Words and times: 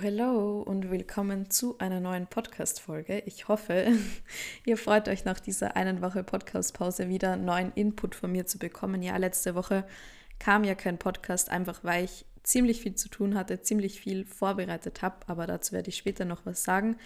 hello 0.00 0.62
und 0.62 0.90
willkommen 0.90 1.50
zu 1.50 1.76
einer 1.76 2.00
neuen 2.00 2.26
Podcast-Folge. 2.26 3.22
Ich 3.26 3.48
hoffe, 3.48 3.92
ihr 4.64 4.78
freut 4.78 5.08
euch 5.08 5.26
nach 5.26 5.38
dieser 5.40 5.76
einen 5.76 6.00
Woche 6.00 6.24
Podcast-Pause 6.24 7.10
wieder 7.10 7.36
neuen 7.36 7.70
Input 7.74 8.14
von 8.14 8.32
mir 8.32 8.46
zu 8.46 8.58
bekommen. 8.58 9.02
Ja, 9.02 9.18
letzte 9.18 9.54
Woche 9.54 9.84
kam 10.38 10.64
ja 10.64 10.74
kein 10.74 10.96
Podcast, 10.96 11.50
einfach 11.50 11.84
weil 11.84 12.06
ich 12.06 12.24
ziemlich 12.42 12.80
viel 12.80 12.94
zu 12.94 13.10
tun 13.10 13.34
hatte, 13.34 13.60
ziemlich 13.60 14.00
viel 14.00 14.24
vorbereitet 14.24 15.02
habe, 15.02 15.16
aber 15.26 15.46
dazu 15.46 15.72
werde 15.72 15.90
ich 15.90 15.98
später 15.98 16.24
noch 16.24 16.46
was 16.46 16.64
sagen 16.64 16.96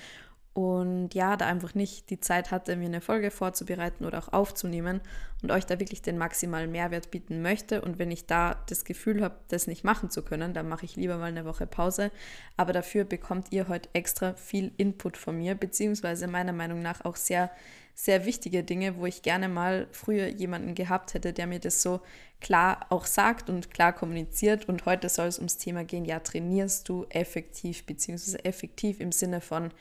und 0.55 1.15
ja, 1.15 1.37
da 1.37 1.47
einfach 1.47 1.75
nicht 1.75 2.11
die 2.11 2.21
Zeit 2.21 2.53
hatte, 2.53 2.77
mir 2.77 2.87
eine 2.87 3.01
Folge 3.01 3.33
vorzubereiten 3.33 4.05
oder 4.05 4.19
auch 4.19 4.33
aufzunehmen 4.33 5.01
und 5.43 5.51
euch 5.51 5.67
da 5.67 5.81
wirklich 5.81 6.01
den 6.01 6.17
maximalen 6.17 6.71
Mehrwert 6.71 7.11
bieten 7.11 7.43
möchte. 7.43 7.83
Und 7.83 7.99
wenn 7.99 8.13
ich 8.13 8.27
da 8.27 8.63
das 8.69 8.85
Gefühl 8.85 9.25
habe, 9.25 9.35
das 9.49 9.67
nicht 9.67 9.83
machen 9.83 10.11
zu 10.11 10.23
können, 10.23 10.55
dann 10.55 10.69
mache 10.69 10.85
ich 10.85 10.95
lieber 10.95 11.19
mal 11.19 11.25
eine 11.25 11.45
Woche 11.45 11.67
Pause. 11.67 12.13
Aber 12.57 12.73
dafür 12.73 13.03
bekommt 13.05 13.51
ihr 13.51 13.67
heute 13.67 13.89
extra 13.95 14.35
viel 14.35 14.71
Input 14.77 15.17
von 15.17 15.37
mir, 15.37 15.57
beziehungsweise 15.57 16.29
meiner 16.29 16.53
Meinung 16.53 16.83
nach 16.83 17.05
auch 17.05 17.17
sehr, 17.17 17.51
sehr 17.97 18.25
wichtige 18.25 18.63
Dinge, 18.63 18.97
wo 18.97 19.07
ich 19.07 19.23
gerne 19.23 19.49
mal 19.49 19.89
früher 19.91 20.29
jemanden 20.29 20.77
gehabt 20.77 21.15
hätte, 21.15 21.33
der 21.33 21.49
mir 21.49 21.59
das 21.59 21.83
so 21.83 22.01
klar 22.41 22.87
auch 22.91 23.07
sagt 23.07 23.51
und 23.51 23.73
klar 23.73 23.93
kommuniziert. 23.93 24.69
Und 24.69 24.87
heute 24.87 25.09
soll 25.09 25.27
es 25.27 25.39
ums 25.39 25.57
Thema 25.57 25.83
gehen, 25.83 26.05
ja, 26.05 26.21
trainierst 26.21 26.89
du 26.89 27.07
effektiv, 27.09 27.85
beziehungsweise 27.87 28.45
effektiv 28.45 29.01
im 29.01 29.11
Sinne 29.11 29.41
von, 29.41 29.73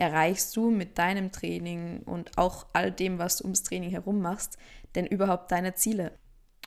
erreichst 0.00 0.56
du 0.56 0.70
mit 0.70 0.96
deinem 0.98 1.30
Training 1.30 2.00
und 2.04 2.38
auch 2.38 2.66
all 2.72 2.90
dem, 2.90 3.18
was 3.18 3.36
du 3.36 3.44
ums 3.44 3.62
Training 3.62 3.90
herum 3.90 4.20
machst, 4.22 4.56
denn 4.94 5.06
überhaupt 5.06 5.52
deine 5.52 5.74
Ziele? 5.74 6.12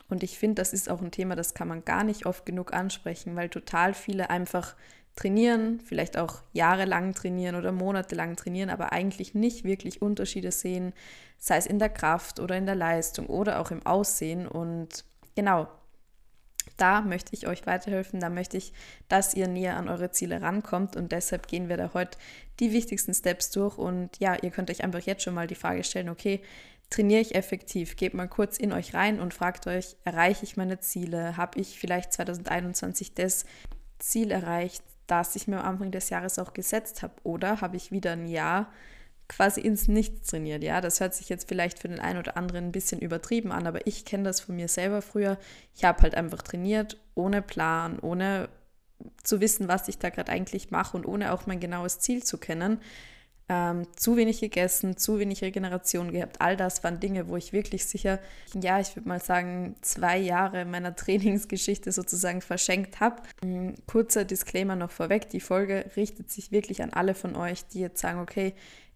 Und 0.08 0.22
ich 0.22 0.38
finde, 0.38 0.62
das 0.62 0.72
ist 0.72 0.90
auch 0.90 1.02
ein 1.02 1.10
Thema, 1.10 1.36
das 1.36 1.56
kann 1.56 1.68
man 1.68 1.84
gar 1.84 2.04
nicht 2.04 2.28
oft 2.28 2.46
genug 2.46 2.74
ansprechen, 2.74 3.36
weil 3.36 3.50
total 3.50 3.96
viele 3.96 4.30
einfach 4.30 4.76
trainieren, 5.16 5.80
vielleicht 5.80 6.16
auch 6.18 6.44
jahrelang 6.52 7.14
trainieren 7.14 7.56
oder 7.56 7.72
monatelang 7.72 8.36
trainieren, 8.36 8.70
aber 8.70 8.92
eigentlich 8.92 9.34
nicht 9.34 9.64
wirklich 9.64 10.02
Unterschiede 10.02 10.52
sehen, 10.52 10.94
sei 11.40 11.58
es 11.58 11.66
in 11.66 11.80
der 11.80 11.90
Kraft 11.90 12.40
oder 12.40 12.56
in 12.56 12.68
der 12.68 12.76
Leistung 12.76 13.26
oder 13.28 13.60
auch 13.60 13.72
im 13.72 13.84
Aussehen. 13.84 14.48
Und 14.48 15.06
genau, 15.36 15.68
da 16.78 17.02
möchte 17.02 17.34
ich 17.34 17.48
euch 17.48 17.66
weiterhelfen, 17.66 18.20
da 18.20 18.30
möchte 18.30 18.58
ich, 18.58 18.74
dass 19.08 19.34
ihr 19.34 19.48
näher 19.48 19.78
an 19.78 19.90
eure 19.90 20.12
Ziele 20.12 20.42
rankommt 20.42 20.96
und 20.96 21.12
deshalb 21.12 21.48
gehen 21.48 21.70
wir 21.70 21.78
da 21.78 21.92
heute 21.94 22.18
die 22.60 22.72
wichtigsten 22.72 23.14
Steps 23.14 23.52
durch 23.52 23.78
und 23.78 24.20
ja, 24.20 24.36
ihr 24.42 24.52
könnt 24.52 24.70
euch 24.70 24.84
einfach 24.84 25.02
jetzt 25.02 25.24
schon 25.24 25.34
mal 25.34 25.48
die 25.48 25.56
Frage 25.56 25.84
stellen, 25.84 26.10
okay, 26.10 26.42
trainiere 26.90 27.22
ich 27.22 27.36
effektiv? 27.36 27.96
Geht 27.96 28.14
mal 28.14 28.28
kurz 28.28 28.58
in 28.58 28.72
euch 28.72 28.94
rein 28.94 29.20
und 29.20 29.34
fragt 29.34 29.68
euch, 29.68 29.96
erreiche 30.04 30.44
ich 30.44 30.58
meine 30.58 30.80
Ziele? 30.80 31.38
Habe 31.38 31.60
ich 31.60 31.80
vielleicht 31.80 32.14
2021 32.14 33.16
das 33.16 33.46
Ziel 34.00 34.32
erreicht, 34.32 34.84
das 35.08 35.36
ich 35.36 35.48
mir 35.48 35.60
am 35.60 35.74
Anfang 35.74 35.92
des 35.92 36.10
Jahres 36.10 36.40
auch 36.40 36.54
gesetzt 36.54 37.02
habe? 37.02 37.14
Oder 37.24 37.62
habe 37.62 37.78
ich 37.78 37.92
wieder 37.92 38.12
ein 38.12 38.28
Jahr 38.28 38.72
quasi 39.28 39.62
ins 39.62 39.88
Nichts 39.88 40.30
trainiert. 40.30 40.64
Ja, 40.64 40.82
das 40.82 41.00
hört 41.00 41.14
sich 41.14 41.30
jetzt 41.30 41.48
vielleicht 41.48 41.80
für 41.80 41.88
den 41.88 42.00
einen 42.00 42.20
oder 42.20 42.38
anderen 42.38 42.66
ein 42.66 42.72
bisschen 42.72 43.00
übertrieben 43.00 43.52
an, 43.52 43.68
aber 43.68 43.88
ich 43.88 44.06
kenne 44.06 44.24
das 44.24 44.40
von 44.40 44.56
mir 44.56 44.68
selber 44.68 45.02
früher. 45.02 45.38
Ich 45.76 45.84
habe 45.84 46.02
halt 46.02 46.16
einfach 46.16 46.42
trainiert, 46.42 46.98
ohne 47.16 47.42
Plan, 47.42 48.00
ohne 48.00 48.50
zu 49.24 49.42
wissen, 49.42 49.68
was 49.68 49.88
ich 49.88 49.98
da 49.98 50.10
gerade 50.10 50.32
eigentlich 50.32 50.72
mache 50.72 50.98
und 50.98 51.06
ohne 51.06 51.34
auch 51.34 51.46
mein 51.46 51.60
genaues 51.60 52.00
Ziel 52.00 52.24
zu 52.24 52.38
kennen. 52.38 52.80
Ähm, 53.50 53.86
zu 53.98 54.16
wenig 54.16 54.40
gegessen, 54.40 54.96
zu 54.96 55.20
wenig 55.20 55.42
Regeneration 55.42 56.14
gehabt. 56.14 56.40
All 56.40 56.56
das 56.56 56.82
waren 56.86 57.02
Dinge, 57.02 57.28
wo 57.28 57.36
ich 57.36 57.52
wirklich 57.52 57.86
sicher, 57.86 58.20
ja, 58.54 58.80
ich 58.80 58.96
würde 58.96 59.10
mal 59.10 59.22
sagen, 59.22 59.76
zwei 59.82 60.18
Jahre 60.18 60.64
meiner 60.64 60.96
Trainingsgeschichte 60.96 61.92
sozusagen 61.92 62.40
verschenkt 62.40 63.02
habe. 63.02 63.22
Ähm, 63.44 63.76
kurzer 63.86 64.24
Disclaimer 64.24 64.78
noch 64.78 64.92
vorweg, 64.92 65.30
die 65.30 65.42
Folge 65.42 65.92
richtet 65.98 66.32
sich 66.32 66.52
wirklich 66.52 66.82
an 66.82 66.92
alle 66.92 67.16
von 67.16 67.36
euch, 67.36 67.66
die 67.66 67.82
jetzt 67.82 68.00
sagen, 68.00 68.20
okay, 68.20 68.54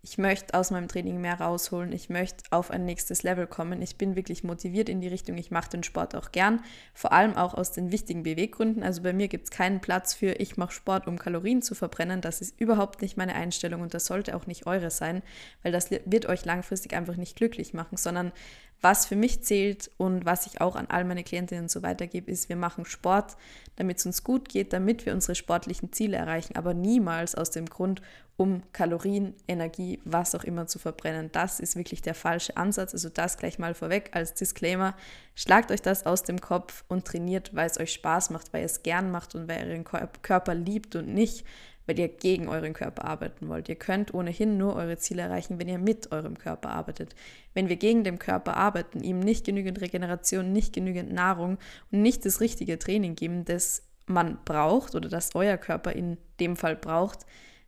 ich 0.09 0.17
möchte 0.17 0.53
aus 0.53 0.71
meinem 0.71 0.87
Training 0.87 1.19
mehr 1.19 1.41
rausholen, 1.41 1.91
ich 1.91 2.09
möchte 2.09 2.45
auf 2.49 2.71
ein 2.71 2.85
nächstes 2.85 3.23
Level 3.23 3.45
kommen. 3.45 3.81
Ich 3.81 3.97
bin 3.97 4.15
wirklich 4.15 4.41
motiviert 4.41 4.87
in 4.87 5.01
die 5.01 5.09
Richtung, 5.09 5.37
ich 5.37 5.51
mache 5.51 5.69
den 5.69 5.83
Sport 5.83 6.15
auch 6.15 6.31
gern, 6.31 6.61
vor 6.93 7.11
allem 7.11 7.35
auch 7.35 7.53
aus 7.53 7.73
den 7.73 7.91
wichtigen 7.91 8.23
Beweggründen. 8.23 8.83
Also 8.83 9.03
bei 9.03 9.11
mir 9.11 9.27
gibt 9.27 9.43
es 9.43 9.51
keinen 9.51 9.81
Platz 9.81 10.13
für, 10.13 10.31
ich 10.31 10.55
mache 10.55 10.71
Sport, 10.71 11.07
um 11.07 11.19
Kalorien 11.19 11.61
zu 11.61 11.75
verbrennen. 11.75 12.21
Das 12.21 12.39
ist 12.39 12.57
überhaupt 12.57 13.01
nicht 13.01 13.17
meine 13.17 13.35
Einstellung 13.35 13.81
und 13.81 13.93
das 13.93 14.05
sollte 14.05 14.37
auch 14.37 14.47
nicht 14.47 14.65
eure 14.65 14.91
sein, 14.91 15.23
weil 15.61 15.73
das 15.73 15.91
wird 15.91 16.27
euch 16.27 16.45
langfristig 16.45 16.93
einfach 16.93 17.17
nicht 17.17 17.35
glücklich 17.35 17.73
machen, 17.73 17.97
sondern 17.97 18.31
was 18.79 19.07
für 19.07 19.15
mich 19.15 19.43
zählt 19.43 19.89
und 19.97 20.25
was 20.25 20.45
ich 20.45 20.61
auch 20.61 20.75
an 20.75 20.85
all 20.87 21.03
meine 21.03 21.23
Klientinnen 21.23 21.67
so 21.67 21.81
weitergebe, 21.81 22.31
ist, 22.31 22.47
wir 22.47 22.55
machen 22.55 22.85
Sport, 22.85 23.35
damit 23.75 23.97
es 23.97 24.05
uns 24.05 24.23
gut 24.23 24.49
geht, 24.49 24.71
damit 24.71 25.05
wir 25.05 25.13
unsere 25.13 25.35
sportlichen 25.35 25.91
Ziele 25.91 26.17
erreichen, 26.17 26.55
aber 26.55 26.73
niemals 26.73 27.33
aus 27.33 27.49
dem 27.49 27.65
Grund, 27.65 28.01
um 28.37 28.61
Kalorien, 28.71 29.33
Energie, 29.47 29.99
was 30.05 30.35
auch 30.35 30.43
immer 30.43 30.67
zu 30.67 30.77
verbrennen. 30.77 31.31
Das 31.31 31.59
ist 31.59 31.75
wirklich 31.75 32.03
der 32.03 32.13
falsche 32.13 32.55
Ansatz. 32.55 32.93
Also 32.93 33.09
das 33.09 33.37
gleich 33.37 33.57
mal 33.57 33.73
vorweg 33.73 34.11
als 34.13 34.35
Disclaimer. 34.35 34.95
Schlagt 35.33 35.71
euch 35.71 35.81
das 35.81 36.05
aus 36.05 36.23
dem 36.23 36.39
Kopf 36.39 36.85
und 36.87 37.05
trainiert, 37.05 37.55
weil 37.55 37.65
es 37.65 37.79
euch 37.79 37.91
Spaß 37.93 38.29
macht, 38.29 38.53
weil 38.53 38.61
ihr 38.61 38.67
es 38.67 38.83
gern 38.83 39.09
macht 39.09 39.33
und 39.33 39.47
weil 39.47 39.65
ihr 39.65 39.71
euren 39.71 39.83
Körper 40.21 40.53
liebt 40.53 40.95
und 40.95 41.11
nicht, 41.11 41.45
weil 41.87 41.97
ihr 41.97 42.09
gegen 42.09 42.47
euren 42.47 42.73
Körper 42.73 43.05
arbeiten 43.05 43.49
wollt. 43.49 43.69
Ihr 43.69 43.75
könnt 43.75 44.13
ohnehin 44.13 44.57
nur 44.57 44.75
eure 44.75 44.97
Ziele 44.97 45.23
erreichen, 45.23 45.59
wenn 45.59 45.67
ihr 45.67 45.79
mit 45.79 46.11
eurem 46.11 46.37
Körper 46.37 46.69
arbeitet. 46.69 47.15
Wenn 47.55 47.69
wir 47.69 47.77
gegen 47.77 48.03
den 48.03 48.19
Körper 48.19 48.55
arbeiten, 48.55 49.03
ihm 49.03 49.19
nicht 49.19 49.47
genügend 49.47 49.81
Regeneration, 49.81 50.53
nicht 50.53 50.73
genügend 50.73 51.11
Nahrung 51.11 51.57
und 51.91 52.03
nicht 52.03 52.23
das 52.23 52.39
richtige 52.39 52.77
Training 52.77 53.15
geben, 53.15 53.45
das 53.45 53.81
man 54.05 54.37
braucht 54.45 54.93
oder 54.93 55.09
das 55.09 55.33
euer 55.33 55.57
Körper 55.57 55.91
in 55.91 56.17
dem 56.39 56.55
Fall 56.55 56.75
braucht, 56.75 57.25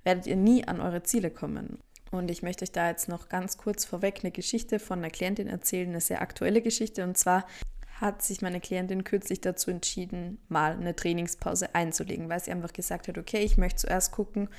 werdet 0.09 0.25
ihr 0.25 0.37
nie 0.37 0.67
an 0.67 0.81
eure 0.81 1.03
Ziele 1.03 1.29
kommen. 1.29 1.77
Und 2.09 2.31
ich 2.31 2.41
möchte 2.41 2.63
euch 2.63 2.71
da 2.71 2.89
jetzt 2.89 3.07
noch 3.09 3.29
ganz 3.29 3.59
kurz 3.59 3.85
vorweg 3.85 4.21
eine 4.23 4.31
Geschichte 4.31 4.79
von 4.79 4.97
einer 4.97 5.11
Klientin 5.11 5.47
erzählen, 5.47 5.89
eine 5.89 6.01
sehr 6.01 6.23
aktuelle 6.23 6.63
Geschichte. 6.63 7.03
Und 7.03 7.15
zwar 7.15 7.45
hat 8.01 8.23
sich 8.23 8.41
meine 8.41 8.59
Klientin 8.59 9.03
kürzlich 9.03 9.39
dazu 9.39 9.69
entschieden, 9.69 10.39
mal 10.47 10.71
eine 10.71 10.95
Trainingspause 10.95 11.75
einzulegen, 11.75 12.27
weil 12.27 12.39
sie 12.39 12.49
einfach 12.49 12.73
gesagt 12.73 13.07
hat, 13.07 13.19
okay, 13.19 13.43
ich 13.43 13.57
möchte 13.57 13.81
zuerst 13.81 14.11
gucken, 14.11 14.49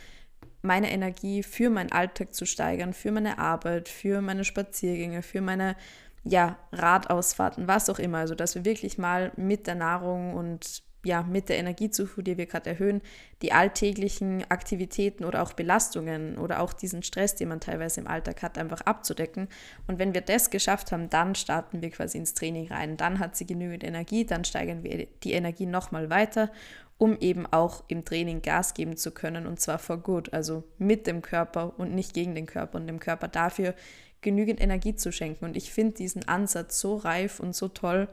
meine 0.62 0.92
Energie 0.92 1.42
für 1.42 1.68
meinen 1.68 1.90
Alltag 1.90 2.32
zu 2.32 2.46
steigern, 2.46 2.92
für 2.92 3.10
meine 3.10 3.38
Arbeit, 3.38 3.88
für 3.88 4.20
meine 4.20 4.44
Spaziergänge, 4.44 5.22
für 5.22 5.40
meine 5.40 5.74
ja, 6.22 6.58
Radausfahrten, 6.70 7.66
was 7.66 7.90
auch 7.90 7.98
immer. 7.98 8.18
Also, 8.18 8.36
dass 8.36 8.54
wir 8.54 8.64
wirklich 8.64 8.98
mal 8.98 9.32
mit 9.34 9.66
der 9.66 9.74
Nahrung 9.74 10.34
und 10.34 10.84
ja, 11.04 11.22
mit 11.22 11.48
der 11.48 11.58
Energiezufuhr, 11.58 12.22
die 12.22 12.36
wir 12.36 12.46
gerade 12.46 12.70
erhöhen, 12.70 13.00
die 13.42 13.52
alltäglichen 13.52 14.44
Aktivitäten 14.50 15.24
oder 15.24 15.42
auch 15.42 15.54
Belastungen 15.54 16.36
oder 16.36 16.60
auch 16.60 16.72
diesen 16.72 17.02
Stress, 17.02 17.34
den 17.34 17.48
man 17.48 17.60
teilweise 17.60 18.00
im 18.00 18.06
Alltag 18.06 18.42
hat, 18.42 18.58
einfach 18.58 18.82
abzudecken. 18.82 19.48
Und 19.86 19.98
wenn 19.98 20.12
wir 20.12 20.20
das 20.20 20.50
geschafft 20.50 20.92
haben, 20.92 21.08
dann 21.08 21.34
starten 21.34 21.80
wir 21.80 21.90
quasi 21.90 22.18
ins 22.18 22.34
Training 22.34 22.68
rein. 22.68 22.96
Dann 22.96 23.18
hat 23.18 23.34
sie 23.34 23.46
genügend 23.46 23.82
Energie, 23.82 24.26
dann 24.26 24.44
steigern 24.44 24.82
wir 24.84 25.06
die 25.22 25.32
Energie 25.32 25.66
nochmal 25.66 26.10
weiter, 26.10 26.50
um 26.98 27.16
eben 27.18 27.46
auch 27.46 27.82
im 27.88 28.04
Training 28.04 28.42
Gas 28.42 28.74
geben 28.74 28.98
zu 28.98 29.10
können 29.10 29.46
und 29.46 29.58
zwar 29.58 29.78
for 29.78 29.96
good, 29.96 30.34
also 30.34 30.64
mit 30.76 31.06
dem 31.06 31.22
Körper 31.22 31.72
und 31.78 31.94
nicht 31.94 32.12
gegen 32.12 32.34
den 32.34 32.44
Körper 32.44 32.76
und 32.76 32.86
dem 32.86 33.00
Körper 33.00 33.26
dafür 33.26 33.74
genügend 34.20 34.60
Energie 34.60 34.94
zu 34.94 35.10
schenken. 35.12 35.46
Und 35.46 35.56
ich 35.56 35.72
finde 35.72 35.94
diesen 35.94 36.28
Ansatz 36.28 36.78
so 36.78 36.96
reif 36.96 37.40
und 37.40 37.56
so 37.56 37.68
toll, 37.68 38.08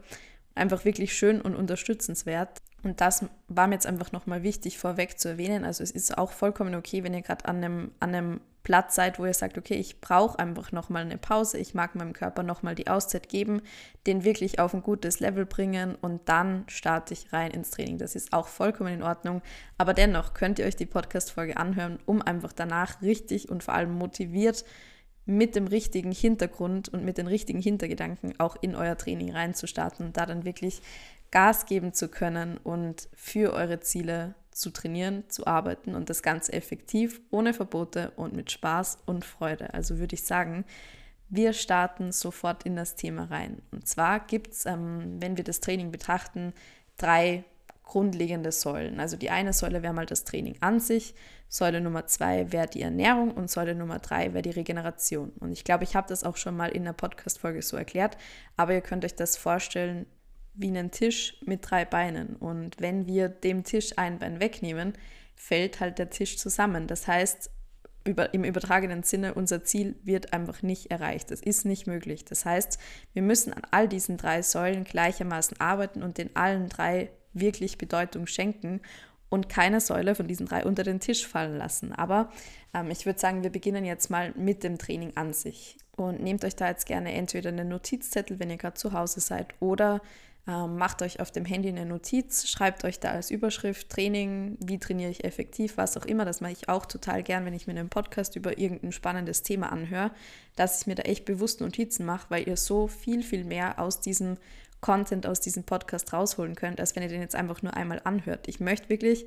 einfach 0.54 0.86
wirklich 0.86 1.14
schön 1.14 1.42
und 1.42 1.54
unterstützenswert. 1.54 2.62
Und 2.82 3.00
das 3.00 3.24
war 3.48 3.66
mir 3.66 3.74
jetzt 3.74 3.86
einfach 3.86 4.12
nochmal 4.12 4.42
wichtig 4.42 4.78
vorweg 4.78 5.18
zu 5.18 5.28
erwähnen. 5.28 5.64
Also 5.64 5.82
es 5.82 5.90
ist 5.90 6.16
auch 6.16 6.30
vollkommen 6.30 6.74
okay, 6.74 7.02
wenn 7.02 7.14
ihr 7.14 7.22
gerade 7.22 7.44
an 7.46 7.56
einem, 7.56 7.90
an 7.98 8.14
einem 8.14 8.40
Platz 8.62 8.94
seid, 8.94 9.18
wo 9.18 9.24
ihr 9.24 9.34
sagt, 9.34 9.56
okay, 9.56 9.74
ich 9.74 10.00
brauche 10.00 10.38
einfach 10.38 10.72
nochmal 10.72 11.02
eine 11.02 11.16
Pause, 11.16 11.58
ich 11.58 11.74
mag 11.74 11.94
meinem 11.94 12.12
Körper 12.12 12.42
nochmal 12.42 12.74
die 12.74 12.88
Auszeit 12.88 13.28
geben, 13.28 13.62
den 14.06 14.24
wirklich 14.24 14.58
auf 14.58 14.74
ein 14.74 14.82
gutes 14.82 15.20
Level 15.20 15.46
bringen 15.46 15.96
und 16.00 16.28
dann 16.28 16.64
starte 16.68 17.14
ich 17.14 17.32
rein 17.32 17.50
ins 17.50 17.70
Training. 17.70 17.98
Das 17.98 18.14
ist 18.14 18.32
auch 18.32 18.46
vollkommen 18.46 18.92
in 18.92 19.02
Ordnung. 19.02 19.42
Aber 19.78 19.94
dennoch 19.94 20.34
könnt 20.34 20.58
ihr 20.58 20.66
euch 20.66 20.76
die 20.76 20.86
Podcast-Folge 20.86 21.56
anhören, 21.56 21.98
um 22.04 22.20
einfach 22.20 22.52
danach 22.52 23.00
richtig 23.00 23.48
und 23.48 23.64
vor 23.64 23.74
allem 23.74 23.94
motiviert 23.94 24.64
mit 25.24 25.56
dem 25.56 25.66
richtigen 25.66 26.12
Hintergrund 26.12 26.88
und 26.88 27.04
mit 27.04 27.18
den 27.18 27.26
richtigen 27.26 27.60
Hintergedanken 27.60 28.34
auch 28.38 28.56
in 28.60 28.74
euer 28.74 28.96
Training 28.96 29.30
reinzustarten 29.32 30.06
und 30.06 30.16
da 30.16 30.24
dann 30.24 30.44
wirklich 30.44 30.80
Gas 31.30 31.66
geben 31.66 31.92
zu 31.92 32.08
können 32.08 32.56
und 32.58 33.08
für 33.14 33.52
eure 33.52 33.80
Ziele 33.80 34.34
zu 34.50 34.70
trainieren, 34.70 35.24
zu 35.28 35.46
arbeiten 35.46 35.94
und 35.94 36.10
das 36.10 36.22
Ganze 36.22 36.52
effektiv, 36.52 37.20
ohne 37.30 37.54
Verbote 37.54 38.12
und 38.16 38.34
mit 38.34 38.50
Spaß 38.50 38.98
und 39.06 39.24
Freude. 39.24 39.72
Also 39.72 39.98
würde 39.98 40.14
ich 40.14 40.24
sagen, 40.24 40.64
wir 41.28 41.52
starten 41.52 42.10
sofort 42.10 42.64
in 42.64 42.74
das 42.74 42.96
Thema 42.96 43.24
rein. 43.24 43.62
Und 43.70 43.86
zwar 43.86 44.20
gibt 44.20 44.52
es, 44.52 44.66
ähm, 44.66 45.16
wenn 45.20 45.36
wir 45.36 45.44
das 45.44 45.60
Training 45.60 45.90
betrachten, 45.92 46.54
drei 46.96 47.44
grundlegende 47.84 48.52
Säulen. 48.52 49.00
Also 49.00 49.16
die 49.16 49.30
eine 49.30 49.52
Säule 49.52 49.82
wäre 49.82 49.94
mal 49.94 50.06
das 50.06 50.24
Training 50.24 50.56
an 50.60 50.78
sich, 50.80 51.14
Säule 51.48 51.80
Nummer 51.80 52.06
zwei 52.06 52.52
wäre 52.52 52.66
die 52.66 52.82
Ernährung 52.82 53.30
und 53.30 53.50
Säule 53.50 53.74
Nummer 53.74 53.98
drei 53.98 54.34
wäre 54.34 54.42
die 54.42 54.50
Regeneration. 54.50 55.32
Und 55.40 55.52
ich 55.52 55.64
glaube, 55.64 55.84
ich 55.84 55.96
habe 55.96 56.08
das 56.08 56.22
auch 56.22 56.36
schon 56.36 56.56
mal 56.56 56.68
in 56.68 56.84
der 56.84 56.92
Podcast-Folge 56.92 57.62
so 57.62 57.78
erklärt, 57.78 58.18
aber 58.58 58.74
ihr 58.74 58.82
könnt 58.82 59.06
euch 59.06 59.14
das 59.14 59.38
vorstellen 59.38 60.04
wie 60.58 60.68
einen 60.68 60.90
Tisch 60.90 61.36
mit 61.46 61.70
drei 61.70 61.84
Beinen. 61.84 62.36
Und 62.36 62.80
wenn 62.80 63.06
wir 63.06 63.28
dem 63.28 63.64
Tisch 63.64 63.96
ein 63.96 64.18
Bein 64.18 64.40
wegnehmen, 64.40 64.92
fällt 65.34 65.80
halt 65.80 65.98
der 65.98 66.10
Tisch 66.10 66.36
zusammen. 66.36 66.86
Das 66.86 67.06
heißt, 67.06 67.50
über, 68.04 68.34
im 68.34 68.44
übertragenen 68.44 69.02
Sinne, 69.02 69.34
unser 69.34 69.64
Ziel 69.64 69.96
wird 70.02 70.32
einfach 70.32 70.62
nicht 70.62 70.90
erreicht. 70.90 71.30
Das 71.30 71.40
ist 71.40 71.64
nicht 71.64 71.86
möglich. 71.86 72.24
Das 72.24 72.44
heißt, 72.44 72.78
wir 73.12 73.22
müssen 73.22 73.52
an 73.52 73.62
all 73.70 73.88
diesen 73.88 74.16
drei 74.16 74.42
Säulen 74.42 74.84
gleichermaßen 74.84 75.60
arbeiten 75.60 76.02
und 76.02 76.18
den 76.18 76.34
allen 76.34 76.68
drei 76.68 77.10
wirklich 77.32 77.78
Bedeutung 77.78 78.26
schenken 78.26 78.80
und 79.28 79.48
keine 79.48 79.80
Säule 79.80 80.14
von 80.14 80.26
diesen 80.26 80.46
drei 80.46 80.64
unter 80.64 80.82
den 80.82 81.00
Tisch 81.00 81.26
fallen 81.26 81.56
lassen. 81.56 81.92
Aber 81.92 82.30
ähm, 82.74 82.90
ich 82.90 83.06
würde 83.06 83.18
sagen, 83.20 83.42
wir 83.42 83.50
beginnen 83.50 83.84
jetzt 83.84 84.10
mal 84.10 84.32
mit 84.36 84.64
dem 84.64 84.78
Training 84.78 85.16
an 85.16 85.32
sich. 85.32 85.76
Und 85.96 86.22
nehmt 86.22 86.44
euch 86.44 86.56
da 86.56 86.68
jetzt 86.68 86.86
gerne 86.86 87.12
entweder 87.12 87.48
einen 87.50 87.68
Notizzettel, 87.68 88.38
wenn 88.38 88.50
ihr 88.50 88.56
gerade 88.56 88.76
zu 88.76 88.92
Hause 88.92 89.20
seid, 89.20 89.48
oder 89.60 90.00
macht 90.48 91.02
euch 91.02 91.20
auf 91.20 91.30
dem 91.30 91.44
Handy 91.44 91.68
eine 91.68 91.84
Notiz, 91.84 92.48
schreibt 92.48 92.82
euch 92.84 92.98
da 93.00 93.10
als 93.10 93.30
Überschrift 93.30 93.90
Training, 93.90 94.56
wie 94.60 94.78
trainiere 94.78 95.10
ich 95.10 95.24
effektiv, 95.24 95.76
was 95.76 95.98
auch 95.98 96.06
immer. 96.06 96.24
Das 96.24 96.40
mache 96.40 96.52
ich 96.52 96.70
auch 96.70 96.86
total 96.86 97.22
gern, 97.22 97.44
wenn 97.44 97.52
ich 97.52 97.66
mir 97.66 97.74
einen 97.74 97.90
Podcast 97.90 98.34
über 98.34 98.56
irgendein 98.56 98.92
spannendes 98.92 99.42
Thema 99.42 99.70
anhöre, 99.70 100.10
dass 100.56 100.80
ich 100.80 100.86
mir 100.86 100.94
da 100.94 101.02
echt 101.02 101.26
bewusst 101.26 101.60
Notizen 101.60 102.06
mache, 102.06 102.30
weil 102.30 102.48
ihr 102.48 102.56
so 102.56 102.88
viel, 102.88 103.22
viel 103.22 103.44
mehr 103.44 103.78
aus 103.78 104.00
diesem 104.00 104.38
Content, 104.80 105.26
aus 105.26 105.40
diesem 105.40 105.64
Podcast 105.64 106.14
rausholen 106.14 106.54
könnt, 106.54 106.80
als 106.80 106.96
wenn 106.96 107.02
ihr 107.02 107.10
den 107.10 107.20
jetzt 107.20 107.34
einfach 107.34 107.60
nur 107.60 107.74
einmal 107.74 108.00
anhört. 108.04 108.48
Ich 108.48 108.58
möchte 108.58 108.88
wirklich, 108.88 109.26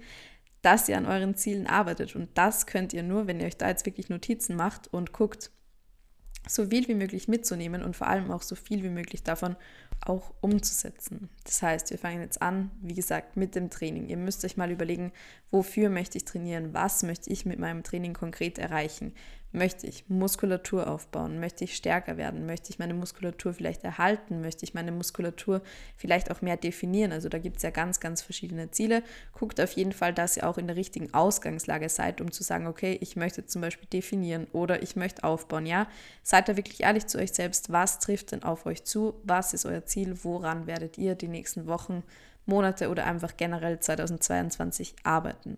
dass 0.64 0.90
ihr 0.90 0.98
an 0.98 1.06
euren 1.06 1.36
Zielen 1.36 1.68
arbeitet 1.68 2.16
und 2.16 2.30
das 2.34 2.66
könnt 2.66 2.94
ihr 2.94 3.04
nur, 3.04 3.28
wenn 3.28 3.40
ihr 3.40 3.46
euch 3.46 3.58
da 3.58 3.68
jetzt 3.68 3.86
wirklich 3.86 4.10
Notizen 4.10 4.56
macht 4.56 4.92
und 4.92 5.14
guckt, 5.14 5.52
so 6.48 6.66
viel 6.66 6.88
wie 6.88 6.96
möglich 6.96 7.28
mitzunehmen 7.28 7.84
und 7.84 7.96
vor 7.96 8.08
allem 8.08 8.32
auch 8.32 8.42
so 8.42 8.56
viel 8.56 8.82
wie 8.82 8.90
möglich 8.90 9.22
davon 9.22 9.56
auch 10.06 10.34
umzusetzen. 10.42 11.30
Das 11.44 11.62
heißt, 11.62 11.92
wir 11.92 11.98
fangen 11.98 12.22
jetzt 12.22 12.42
an, 12.42 12.72
wie 12.82 12.96
gesagt, 12.96 13.38
mit 13.38 13.56
dem 13.56 13.70
Training. 13.70 14.08
Ihr 14.08 14.18
müsst 14.18 14.44
euch 14.46 14.58
mal 14.58 14.72
überlegen, 14.72 15.12
wofür 15.52 15.90
möchte 15.90 16.18
ich 16.18 16.26
trainieren, 16.26 16.74
was 16.74 17.04
möchte 17.04 17.30
ich 17.30 17.46
mit 17.46 17.60
meinem 17.60 17.84
Training 17.84 18.14
konkret 18.14 18.58
erreichen. 18.58 19.14
Möchte 19.54 19.86
ich 19.86 20.06
Muskulatur 20.08 20.90
aufbauen? 20.90 21.42
Möchte 21.42 21.66
ich 21.66 21.76
stärker 21.76 22.16
werden? 22.16 22.46
Möchte 22.46 22.70
ich 22.70 22.80
meine 22.80 22.94
Muskulatur 22.94 23.54
vielleicht 23.54 23.84
erhalten? 23.84 24.40
Möchte 24.40 24.64
ich 24.64 24.74
meine 24.74 24.94
Muskulatur 24.94 25.62
vielleicht 25.98 26.32
auch 26.32 26.42
mehr 26.42 26.56
definieren? 26.56 27.12
Also 27.12 27.28
da 27.28 27.38
gibt 27.38 27.58
es 27.58 27.64
ja 27.64 27.70
ganz, 27.70 28.00
ganz 28.00 28.22
verschiedene 28.22 28.72
Ziele. 28.72 29.04
Guckt 29.34 29.60
auf 29.60 29.74
jeden 29.74 29.92
Fall, 29.92 30.14
dass 30.14 30.38
ihr 30.38 30.48
auch 30.48 30.58
in 30.58 30.68
der 30.68 30.78
richtigen 30.78 31.14
Ausgangslage 31.14 31.90
seid, 31.90 32.22
um 32.22 32.32
zu 32.32 32.44
sagen, 32.44 32.66
okay, 32.66 32.98
ich 33.02 33.18
möchte 33.18 33.46
zum 33.46 33.62
Beispiel 33.62 33.90
definieren 33.90 34.48
oder 34.54 34.82
ich 34.84 34.96
möchte 34.96 35.26
aufbauen. 35.26 35.66
Ja, 35.66 35.88
seid 36.24 36.48
da 36.48 36.56
wirklich 36.56 36.84
ehrlich 36.84 37.08
zu 37.08 37.18
euch 37.18 37.34
selbst. 37.34 37.74
Was 37.74 38.00
trifft 38.00 38.32
denn 38.32 38.44
auf 38.44 38.66
euch 38.66 38.86
zu? 38.86 39.16
Was 39.26 39.54
ist 39.54 39.66
euer 39.66 39.86
Ziel? 39.86 40.18
Woran 40.24 40.66
werdet 40.66 40.98
ihr 40.98 41.16
die 41.16 41.28
nächsten 41.28 41.68
Wochen, 41.68 42.04
Monate 42.46 42.90
oder 42.90 43.06
einfach 43.06 43.38
generell 43.38 43.80
2022 43.80 44.96
arbeiten? 45.04 45.58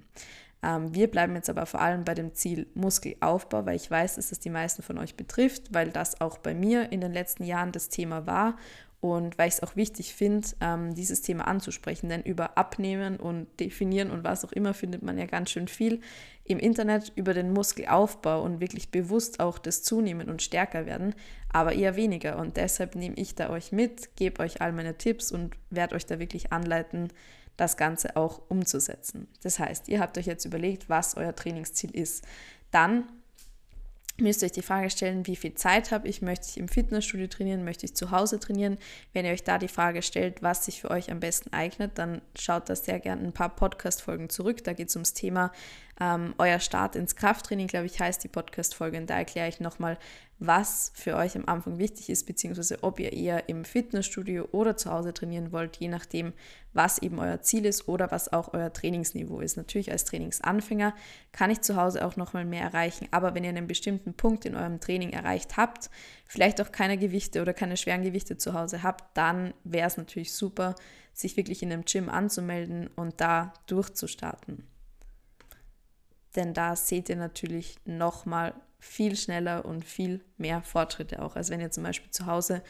Ähm, 0.62 0.94
wir 0.96 1.12
bleiben 1.12 1.36
jetzt 1.36 1.50
aber 1.50 1.66
vor 1.66 1.82
allem 1.82 2.06
bei 2.06 2.14
dem 2.14 2.34
Ziel 2.34 2.68
Muskelaufbau, 2.74 3.66
weil 3.66 3.76
ich 3.76 3.92
weiß, 3.92 4.16
dass 4.16 4.32
es 4.32 4.40
die 4.40 4.50
meisten 4.50 4.82
von 4.82 4.98
euch 4.98 5.16
betrifft, 5.16 5.74
weil 5.74 5.90
das 5.90 6.22
auch 6.22 6.38
bei 6.38 6.54
mir 6.54 6.92
in 6.92 7.02
den 7.02 7.12
letzten 7.12 7.44
Jahren 7.44 7.72
das 7.72 7.90
Thema 7.90 8.26
war 8.26 8.56
und 9.04 9.38
weil 9.38 9.50
ich 9.50 9.56
es 9.56 9.64
auch 9.64 9.76
wichtig 9.76 10.14
finde, 10.14 10.48
ähm, 10.62 10.96
dieses 10.96 11.22
Thema 11.22 11.46
anzusprechen. 11.46 12.08
Denn 12.08 12.22
über 12.22 12.58
Abnehmen 12.58 13.18
und 13.18 13.48
Definieren 13.60 14.12
und 14.12 14.24
was 14.24 14.46
auch 14.46 14.54
immer 14.54 14.74
findet 14.74 15.04
man 15.04 15.18
ja 15.18 15.26
ganz 15.26 15.52
schön 15.52 15.68
viel 15.68 16.00
im 16.46 16.58
Internet 16.58 17.12
über 17.16 17.34
den 17.34 17.52
Muskelaufbau 17.52 18.42
und 18.42 18.62
wirklich 18.62 18.92
bewusst 18.92 19.42
auch 19.42 19.60
das 19.60 19.84
Zunehmen 19.84 20.30
und 20.30 20.42
stärker 20.42 20.86
werden, 20.86 21.16
aber 21.50 21.74
eher 21.74 21.98
weniger. 21.98 22.38
Und 22.38 22.56
deshalb 22.56 22.96
nehme 22.96 23.18
ich 23.18 23.36
da 23.36 23.50
euch 23.50 23.74
mit, 23.74 24.16
gebe 24.16 24.42
euch 24.42 24.62
all 24.62 24.72
meine 24.72 24.98
Tipps 24.98 25.34
und 25.34 25.58
werde 25.70 25.96
euch 25.96 26.06
da 26.06 26.18
wirklich 26.18 26.54
anleiten, 26.54 27.10
das 27.58 27.76
Ganze 27.76 28.16
auch 28.16 28.42
umzusetzen. 28.48 29.28
Das 29.42 29.60
heißt, 29.60 29.90
ihr 29.90 30.00
habt 30.00 30.18
euch 30.18 30.28
jetzt 30.28 30.46
überlegt, 30.46 30.88
was 30.88 31.18
euer 31.18 31.36
Trainingsziel 31.36 31.92
ist. 31.94 32.26
Dann 32.72 33.10
müsst 34.20 34.42
ihr 34.42 34.46
euch 34.46 34.52
die 34.52 34.62
Frage 34.62 34.90
stellen, 34.90 35.26
wie 35.28 35.36
viel 35.36 35.56
Zeit 35.56 35.92
habe 35.92 36.08
ich? 36.08 36.22
Möchte 36.22 36.48
ich 36.50 36.58
im 36.58 36.68
Fitnessstudio 36.68 37.28
trainieren? 37.28 37.64
Möchte 37.64 37.86
ich 37.86 37.96
zu 37.96 38.12
Hause 38.12 38.40
trainieren? 38.40 38.78
Wenn 39.12 39.26
ihr 39.26 39.32
euch 39.32 39.44
da 39.44 39.58
die 39.58 39.68
Frage 39.68 40.02
stellt, 40.02 40.44
was 40.44 40.66
sich 40.66 40.82
für 40.82 40.92
euch 40.92 41.12
am 41.12 41.20
besten 41.20 41.52
eignet, 41.52 41.98
dann 41.98 42.22
schaut 42.38 42.70
da 42.70 42.76
sehr 42.76 43.00
gerne 43.00 43.24
ein 43.24 43.34
paar 43.34 43.56
Podcast-Folgen 43.56 44.30
zurück. 44.30 44.64
Da 44.64 44.74
geht 44.74 44.90
es 44.90 44.96
ums 44.96 45.14
Thema 45.14 45.52
ähm, 46.00 46.34
Euer 46.38 46.60
Start 46.60 46.96
ins 46.96 47.16
Krafttraining, 47.16 47.68
glaube 47.68 47.86
ich, 47.86 48.00
heißt 48.00 48.24
die 48.24 48.28
Podcast-Folge. 48.28 48.98
Und 48.98 49.10
da 49.10 49.18
erkläre 49.18 49.48
ich 49.48 49.60
nochmal, 49.60 49.98
was 50.40 50.92
für 50.94 51.16
euch 51.16 51.38
am 51.38 51.46
Anfang 51.46 51.78
wichtig 51.78 52.10
ist, 52.10 52.26
beziehungsweise 52.26 52.84
ob 52.84 53.00
ihr 53.00 53.14
eher 53.14 53.48
im 53.48 53.64
Fitnessstudio 53.64 54.50
oder 54.52 54.76
zu 54.76 54.92
Hause 54.92 55.14
trainieren 55.14 55.52
wollt, 55.52 55.78
je 55.78 55.88
nachdem, 55.88 56.34
was 56.74 56.98
eben 56.98 57.20
euer 57.20 57.42
Ziel 57.42 57.66
ist 57.66 57.88
oder 57.88 58.12
was 58.12 58.34
auch 58.34 58.54
euer 58.54 58.74
Trainingsniveau 58.74 59.40
ist. 59.40 59.56
Natürlich 59.56 59.92
als 59.92 60.04
Trainingsanfänger 60.06 60.94
kann 61.32 61.52
ich 61.52 61.62
zu 61.62 61.78
Hause 61.78 62.06
auch 62.06 62.18
nochmal 62.18 62.46
mehr 62.46 62.64
erreichen, 62.64 63.08
aber 63.12 63.36
wenn 63.36 63.44
ihr 63.44 63.52
einen 63.52 63.68
bestimmten 63.68 64.16
Punkt 64.16 64.46
in 64.46 64.56
eurem 64.56 64.82
Training 64.82 65.12
erreicht 65.12 65.56
habt, 65.56 65.90
vielleicht 66.26 66.60
auch 66.60 66.72
keine 66.72 66.98
Gewichte 66.98 67.42
oder 67.42 67.54
keine 67.54 67.78
schweren 67.78 68.04
Gewichte 68.04 68.38
zu 68.38 68.54
Hause 68.54 68.84
habt, 68.84 69.16
dann 69.16 69.54
wäre 69.64 69.88
es 69.88 69.98
natürlich 69.98 70.34
super, 70.34 70.76
sich 71.14 71.38
wirklich 71.38 71.62
in 71.64 71.72
einem 71.72 71.86
Gym 71.86 72.10
anzumelden 72.10 72.90
und 72.96 73.22
da 73.22 73.54
durchzustarten. 73.68 74.68
Denn 76.36 76.54
da 76.54 76.76
seht 76.76 77.10
ihr 77.10 77.16
natürlich 77.16 77.78
nochmal 77.86 78.54
viel 78.80 79.16
schneller 79.16 79.66
und 79.66 79.86
viel 79.86 80.22
mehr 80.38 80.62
Fortschritte 80.62 81.22
auch, 81.22 81.36
als 81.36 81.50
wenn 81.50 81.62
ihr 81.62 81.72
zum 81.72 81.84
Beispiel 81.84 82.12
zu 82.12 82.26
Hause 82.26 82.62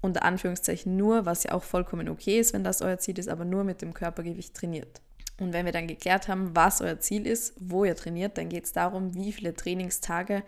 unter 0.00 0.22
Anführungszeichen 0.22 0.96
nur, 0.96 1.24
was 1.24 1.44
ja 1.44 1.52
auch 1.52 1.62
vollkommen 1.62 2.08
okay 2.08 2.38
ist, 2.38 2.52
wenn 2.52 2.64
das 2.64 2.82
euer 2.82 2.98
Ziel 2.98 3.18
ist, 3.18 3.28
aber 3.28 3.44
nur 3.44 3.64
mit 3.64 3.80
dem 3.80 3.94
Körpergewicht 3.94 4.54
trainiert. 4.54 5.00
Und 5.40 5.52
wenn 5.52 5.64
wir 5.64 5.72
dann 5.72 5.88
geklärt 5.88 6.28
haben, 6.28 6.54
was 6.54 6.80
euer 6.80 7.00
Ziel 7.00 7.26
ist, 7.26 7.54
wo 7.58 7.84
ihr 7.84 7.96
trainiert, 7.96 8.38
dann 8.38 8.48
geht 8.48 8.66
es 8.66 8.72
darum, 8.72 9.14
wie 9.14 9.32
viele 9.32 9.54
Trainingstage 9.54 10.42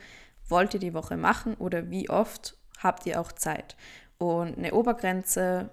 wollt 0.48 0.74
ihr 0.74 0.80
die 0.80 0.94
Woche 0.94 1.16
machen 1.16 1.54
oder 1.54 1.90
wie 1.90 2.10
oft 2.10 2.56
habt 2.78 3.06
ihr 3.06 3.20
auch 3.20 3.32
Zeit. 3.32 3.76
Und 4.18 4.58
eine 4.58 4.74
Obergrenze 4.74 5.70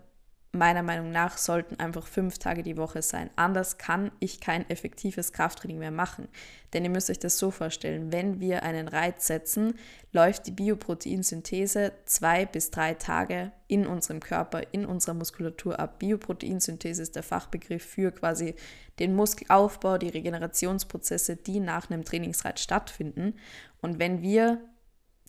meiner 0.56 0.84
Meinung 0.84 1.12
nach 1.12 1.40
sollten 1.40 1.80
einfach 1.80 2.06
fünf 2.06 2.38
Tage 2.38 2.62
die 2.62 2.78
Woche 2.78 3.02
sein. 3.02 3.32
Anders 3.36 3.80
kann 3.80 4.12
ich 4.20 4.40
kein 4.40 4.70
effektives 4.70 5.34
Krafttraining 5.34 5.80
mehr 5.80 5.92
machen. 5.92 6.28
Denn 6.74 6.84
ihr 6.84 6.92
müsst 6.92 7.10
euch 7.10 7.18
das 7.18 7.40
so 7.40 7.50
vorstellen, 7.50 8.12
wenn 8.12 8.40
wir 8.40 8.62
einen 8.62 8.88
Reiz 8.88 9.26
setzen, 9.26 9.74
läuft 10.12 10.46
die 10.46 10.52
Bioproteinsynthese 10.52 11.94
zwei 12.06 12.46
bis 12.46 12.70
drei 12.70 12.94
Tage 12.94 13.52
in 13.68 13.88
unserem 13.88 14.20
Körper, 14.20 14.62
in 14.72 14.86
unserer 14.86 15.16
Muskulatur 15.16 15.80
ab. 15.80 15.98
Bioproteinsynthese 15.98 17.02
ist 17.02 17.16
der 17.16 17.24
Fachbegriff 17.24 17.84
für 17.84 18.12
quasi 18.12 18.54
den 19.00 19.16
Muskelaufbau, 19.16 19.98
die 19.98 20.10
Regenerationsprozesse, 20.10 21.36
die 21.36 21.60
nach 21.62 21.90
einem 21.90 22.06
Trainingsreiz 22.06 22.62
stattfinden. 22.62 23.34
Und 23.82 23.98
wenn 23.98 24.22
wir 24.22 24.62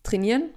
trainieren, 0.03 0.51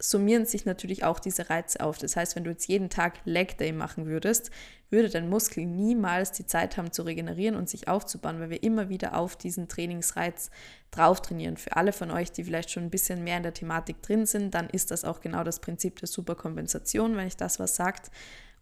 summieren 0.00 0.46
sich 0.46 0.64
natürlich 0.64 1.04
auch 1.04 1.20
diese 1.20 1.50
Reize 1.50 1.80
auf. 1.80 1.98
Das 1.98 2.16
heißt, 2.16 2.34
wenn 2.34 2.44
du 2.44 2.50
jetzt 2.50 2.66
jeden 2.66 2.88
Tag 2.88 3.20
Leg 3.24 3.58
Day 3.58 3.72
machen 3.72 4.06
würdest, 4.06 4.50
würde 4.88 5.08
dein 5.08 5.28
Muskel 5.28 5.66
niemals 5.66 6.32
die 6.32 6.46
Zeit 6.46 6.76
haben 6.76 6.90
zu 6.90 7.02
regenerieren 7.02 7.54
und 7.54 7.68
sich 7.68 7.86
aufzubauen, 7.86 8.40
weil 8.40 8.50
wir 8.50 8.62
immer 8.62 8.88
wieder 8.88 9.16
auf 9.16 9.36
diesen 9.36 9.68
Trainingsreiz 9.68 10.50
drauf 10.90 11.22
trainieren. 11.22 11.56
Für 11.56 11.76
alle 11.76 11.92
von 11.92 12.10
euch, 12.10 12.32
die 12.32 12.44
vielleicht 12.44 12.70
schon 12.70 12.84
ein 12.84 12.90
bisschen 12.90 13.22
mehr 13.22 13.36
in 13.36 13.42
der 13.42 13.54
Thematik 13.54 14.02
drin 14.02 14.26
sind, 14.26 14.54
dann 14.54 14.68
ist 14.70 14.90
das 14.90 15.04
auch 15.04 15.20
genau 15.20 15.44
das 15.44 15.60
Prinzip 15.60 16.00
der 16.00 16.08
Superkompensation, 16.08 17.16
wenn 17.16 17.26
ich 17.26 17.36
das 17.36 17.60
was 17.60 17.76
sagt. 17.76 18.10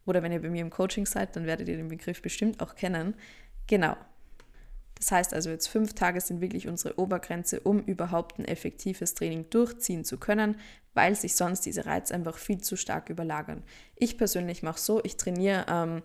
Oder 0.05 0.21
wenn 0.21 0.31
ihr 0.31 0.41
bei 0.41 0.49
mir 0.49 0.61
im 0.61 0.69
Coaching 0.69 1.05
seid, 1.05 1.35
dann 1.35 1.45
werdet 1.45 1.67
ihr 1.67 1.77
den 1.77 1.87
Begriff 1.87 2.21
bestimmt 2.21 2.61
auch 2.61 2.75
kennen. 2.75 3.15
Genau. 3.67 3.95
Das 4.99 5.11
heißt 5.11 5.33
also, 5.33 5.49
jetzt 5.49 5.67
fünf 5.67 5.93
Tage 5.93 6.19
sind 6.19 6.41
wirklich 6.41 6.67
unsere 6.67 6.99
Obergrenze, 6.99 7.61
um 7.61 7.79
überhaupt 7.79 8.37
ein 8.37 8.45
effektives 8.45 9.13
Training 9.15 9.49
durchziehen 9.49 10.03
zu 10.03 10.17
können, 10.17 10.57
weil 10.93 11.15
sich 11.15 11.35
sonst 11.35 11.61
diese 11.61 11.85
Reize 11.85 12.13
einfach 12.13 12.37
viel 12.37 12.59
zu 12.59 12.75
stark 12.75 13.09
überlagern. 13.09 13.63
Ich 13.95 14.17
persönlich 14.17 14.61
mache 14.61 14.79
so, 14.79 15.01
ich 15.03 15.15
trainiere 15.15 15.65
ähm, 15.69 16.01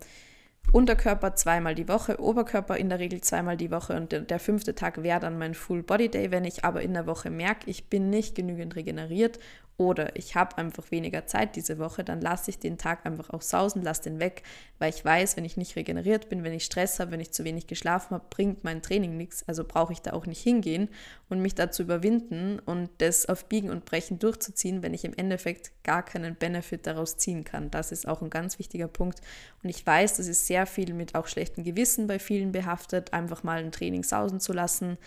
Unterkörper 0.71 1.35
zweimal 1.35 1.75
die 1.75 1.87
Woche, 1.87 2.19
Oberkörper 2.19 2.77
in 2.77 2.89
der 2.89 2.99
Regel 2.99 3.21
zweimal 3.21 3.57
die 3.57 3.69
Woche 3.69 3.95
und 3.95 4.11
der, 4.11 4.21
der 4.21 4.39
fünfte 4.39 4.75
Tag 4.75 5.03
wäre 5.03 5.19
dann 5.19 5.37
mein 5.37 5.53
Full 5.53 5.83
Body 5.83 6.09
Day. 6.09 6.31
Wenn 6.31 6.45
ich 6.45 6.63
aber 6.63 6.81
in 6.81 6.93
der 6.93 7.05
Woche 7.05 7.29
merke, 7.29 7.69
ich 7.69 7.89
bin 7.89 8.09
nicht 8.09 8.33
genügend 8.33 8.75
regeneriert 8.75 9.39
oder 9.77 10.15
ich 10.15 10.35
habe 10.35 10.57
einfach 10.57 10.89
weniger 10.91 11.25
Zeit 11.27 11.57
diese 11.57 11.77
Woche, 11.79 12.05
dann 12.05 12.21
lasse 12.21 12.49
ich 12.49 12.59
den 12.59 12.77
Tag 12.77 13.05
einfach 13.05 13.29
auch 13.31 13.41
sausen, 13.41 13.81
lasse 13.81 14.03
den 14.03 14.19
weg, 14.19 14.43
weil 14.79 14.89
ich 14.89 15.03
weiß, 15.03 15.35
wenn 15.35 15.43
ich 15.43 15.57
nicht 15.57 15.75
regeneriert 15.75 16.29
bin, 16.29 16.45
wenn 16.45 16.53
ich 16.53 16.63
Stress 16.63 16.99
habe, 16.99 17.11
wenn 17.11 17.19
ich 17.19 17.31
zu 17.31 17.43
wenig 17.43 17.67
geschlafen 17.67 18.11
habe, 18.11 18.25
bringt 18.29 18.63
mein 18.63 18.81
Training 18.81 19.17
nichts. 19.17 19.43
Also 19.47 19.65
brauche 19.65 19.91
ich 19.91 20.01
da 20.01 20.13
auch 20.13 20.27
nicht 20.27 20.41
hingehen 20.41 20.87
und 21.27 21.41
mich 21.41 21.55
dazu 21.55 21.83
überwinden 21.83 22.59
und 22.59 22.89
das 22.99 23.25
auf 23.25 23.45
Biegen 23.45 23.69
und 23.69 23.83
Brechen 23.83 24.17
durchzuziehen, 24.17 24.81
wenn 24.81 24.93
ich 24.93 25.03
im 25.03 25.13
Endeffekt 25.13 25.71
gar 25.83 26.03
keinen 26.03 26.35
Benefit 26.35 26.87
daraus 26.87 27.17
ziehen 27.17 27.43
kann. 27.43 27.69
Das 27.69 27.91
ist 27.91 28.07
auch 28.07 28.21
ein 28.21 28.29
ganz 28.29 28.59
wichtiger 28.59 28.87
Punkt. 28.87 29.19
Und 29.61 29.69
ich 29.69 29.85
weiß, 29.85 30.15
das 30.15 30.27
ist 30.27 30.47
sehr 30.47 30.65
viel 30.65 30.93
mit 30.93 31.15
auch 31.15 31.27
schlechtem 31.27 31.65
Gewissen 31.65 32.07
bei 32.07 32.19
vielen 32.19 32.53
behaftet, 32.53 33.11
einfach 33.11 33.43
mal 33.43 33.59
ein 33.59 33.73
Training 33.73 34.03
sausen 34.03 34.39
zu 34.39 34.53
lassen. 34.53 34.97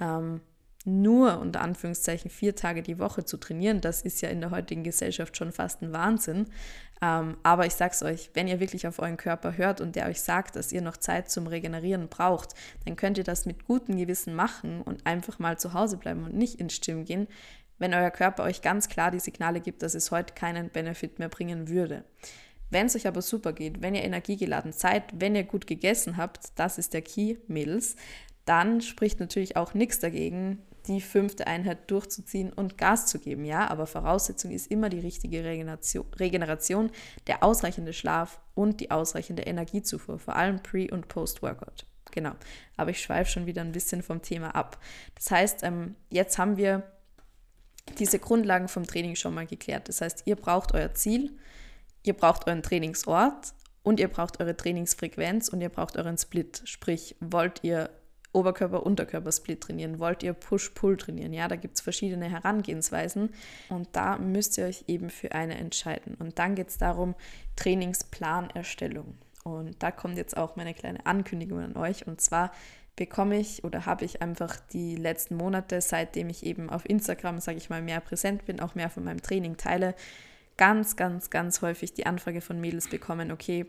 Ähm, 0.00 0.40
nur 0.84 1.40
unter 1.40 1.62
Anführungszeichen 1.62 2.30
vier 2.30 2.54
Tage 2.54 2.82
die 2.82 2.98
Woche 2.98 3.24
zu 3.24 3.38
trainieren, 3.38 3.80
das 3.80 4.02
ist 4.02 4.20
ja 4.20 4.28
in 4.28 4.40
der 4.40 4.50
heutigen 4.50 4.84
Gesellschaft 4.84 5.36
schon 5.36 5.50
fast 5.50 5.82
ein 5.82 5.92
Wahnsinn. 5.92 6.46
Ähm, 7.02 7.36
aber 7.42 7.66
ich 7.66 7.74
sag's 7.74 8.02
euch, 8.02 8.30
wenn 8.34 8.48
ihr 8.48 8.60
wirklich 8.60 8.86
auf 8.86 8.98
euren 8.98 9.16
Körper 9.16 9.56
hört 9.56 9.80
und 9.80 9.96
der 9.96 10.06
euch 10.06 10.20
sagt, 10.20 10.56
dass 10.56 10.72
ihr 10.72 10.82
noch 10.82 10.96
Zeit 10.96 11.30
zum 11.30 11.46
Regenerieren 11.46 12.08
braucht, 12.08 12.54
dann 12.84 12.96
könnt 12.96 13.18
ihr 13.18 13.24
das 13.24 13.46
mit 13.46 13.66
gutem 13.66 13.96
Gewissen 13.96 14.34
machen 14.34 14.82
und 14.82 15.06
einfach 15.06 15.38
mal 15.38 15.58
zu 15.58 15.72
Hause 15.72 15.96
bleiben 15.96 16.24
und 16.24 16.34
nicht 16.34 16.60
ins 16.60 16.80
Gym 16.80 17.04
gehen, 17.04 17.28
wenn 17.78 17.94
euer 17.94 18.10
Körper 18.10 18.44
euch 18.44 18.62
ganz 18.62 18.88
klar 18.88 19.10
die 19.10 19.20
Signale 19.20 19.60
gibt, 19.60 19.82
dass 19.82 19.94
es 19.94 20.10
heute 20.10 20.34
keinen 20.34 20.70
Benefit 20.70 21.18
mehr 21.18 21.28
bringen 21.28 21.68
würde. 21.68 22.04
Wenn 22.70 22.86
es 22.86 22.96
euch 22.96 23.06
aber 23.06 23.22
super 23.22 23.52
geht, 23.52 23.82
wenn 23.82 23.94
ihr 23.94 24.02
energiegeladen 24.02 24.72
seid, 24.72 25.04
wenn 25.14 25.34
ihr 25.34 25.44
gut 25.44 25.66
gegessen 25.66 26.16
habt, 26.16 26.58
das 26.58 26.78
ist 26.78 26.94
der 26.94 27.02
Key, 27.02 27.36
Mädels, 27.46 27.96
dann 28.44 28.80
spricht 28.80 29.20
natürlich 29.20 29.56
auch 29.56 29.74
nichts 29.74 29.98
dagegen, 29.98 30.58
die 30.86 31.00
fünfte 31.00 31.46
Einheit 31.46 31.90
durchzuziehen 31.90 32.52
und 32.52 32.76
Gas 32.76 33.06
zu 33.06 33.18
geben. 33.18 33.44
Ja, 33.44 33.68
aber 33.68 33.86
Voraussetzung 33.86 34.50
ist 34.50 34.70
immer 34.70 34.88
die 34.88 35.00
richtige 35.00 35.44
Regeneration, 35.44 36.06
Regeneration 36.16 36.90
der 37.26 37.42
ausreichende 37.42 37.92
Schlaf 37.92 38.40
und 38.54 38.80
die 38.80 38.90
ausreichende 38.90 39.42
Energiezufuhr, 39.42 40.18
vor 40.18 40.36
allem 40.36 40.62
Pre- 40.62 40.90
und 40.90 41.08
Post-Workout. 41.08 41.86
Genau, 42.10 42.32
aber 42.76 42.90
ich 42.90 43.00
schweife 43.00 43.30
schon 43.30 43.46
wieder 43.46 43.62
ein 43.62 43.72
bisschen 43.72 44.02
vom 44.02 44.22
Thema 44.22 44.54
ab. 44.54 44.78
Das 45.16 45.30
heißt, 45.30 45.64
ähm, 45.64 45.96
jetzt 46.10 46.38
haben 46.38 46.56
wir 46.56 46.84
diese 47.98 48.18
Grundlagen 48.18 48.68
vom 48.68 48.86
Training 48.86 49.16
schon 49.16 49.34
mal 49.34 49.46
geklärt. 49.46 49.88
Das 49.88 50.00
heißt, 50.00 50.22
ihr 50.26 50.36
braucht 50.36 50.74
euer 50.74 50.94
Ziel, 50.94 51.36
ihr 52.02 52.14
braucht 52.14 52.46
euren 52.46 52.62
Trainingsort 52.62 53.54
und 53.82 54.00
ihr 54.00 54.08
braucht 54.08 54.40
eure 54.40 54.56
Trainingsfrequenz 54.56 55.48
und 55.48 55.60
ihr 55.60 55.68
braucht 55.70 55.96
euren 55.96 56.16
Split. 56.16 56.62
Sprich, 56.64 57.16
wollt 57.20 57.64
ihr 57.64 57.90
Oberkörper-Unterkörper-Split 58.34 59.60
trainieren? 59.60 59.98
Wollt 59.98 60.22
ihr 60.22 60.32
Push-Pull 60.32 60.96
trainieren? 60.96 61.32
Ja, 61.32 61.48
da 61.48 61.56
gibt 61.56 61.76
es 61.76 61.80
verschiedene 61.80 62.28
Herangehensweisen 62.30 63.30
und 63.68 63.88
da 63.92 64.18
müsst 64.18 64.58
ihr 64.58 64.66
euch 64.66 64.84
eben 64.88 65.10
für 65.10 65.32
eine 65.32 65.56
entscheiden. 65.56 66.14
Und 66.18 66.38
dann 66.38 66.54
geht 66.54 66.68
es 66.68 66.78
darum, 66.78 67.14
Trainingsplanerstellung. 67.56 69.16
Und 69.44 69.82
da 69.82 69.90
kommt 69.90 70.16
jetzt 70.16 70.36
auch 70.36 70.56
meine 70.56 70.74
kleine 70.74 71.04
Ankündigung 71.06 71.60
an 71.60 71.76
euch. 71.76 72.06
Und 72.06 72.20
zwar 72.20 72.50
bekomme 72.96 73.38
ich 73.38 73.64
oder 73.64 73.86
habe 73.86 74.04
ich 74.04 74.22
einfach 74.22 74.56
die 74.72 74.96
letzten 74.96 75.36
Monate, 75.36 75.80
seitdem 75.80 76.30
ich 76.30 76.46
eben 76.46 76.70
auf 76.70 76.88
Instagram, 76.88 77.40
sage 77.40 77.58
ich 77.58 77.70
mal, 77.70 77.82
mehr 77.82 78.00
präsent 78.00 78.46
bin, 78.46 78.60
auch 78.60 78.74
mehr 78.74 78.90
von 78.90 79.04
meinem 79.04 79.20
Training 79.20 79.56
teile, 79.56 79.94
ganz, 80.56 80.96
ganz, 80.96 81.30
ganz 81.30 81.62
häufig 81.62 81.94
die 81.94 82.06
Anfrage 82.06 82.40
von 82.40 82.60
Mädels 82.60 82.88
bekommen, 82.88 83.32
okay, 83.32 83.66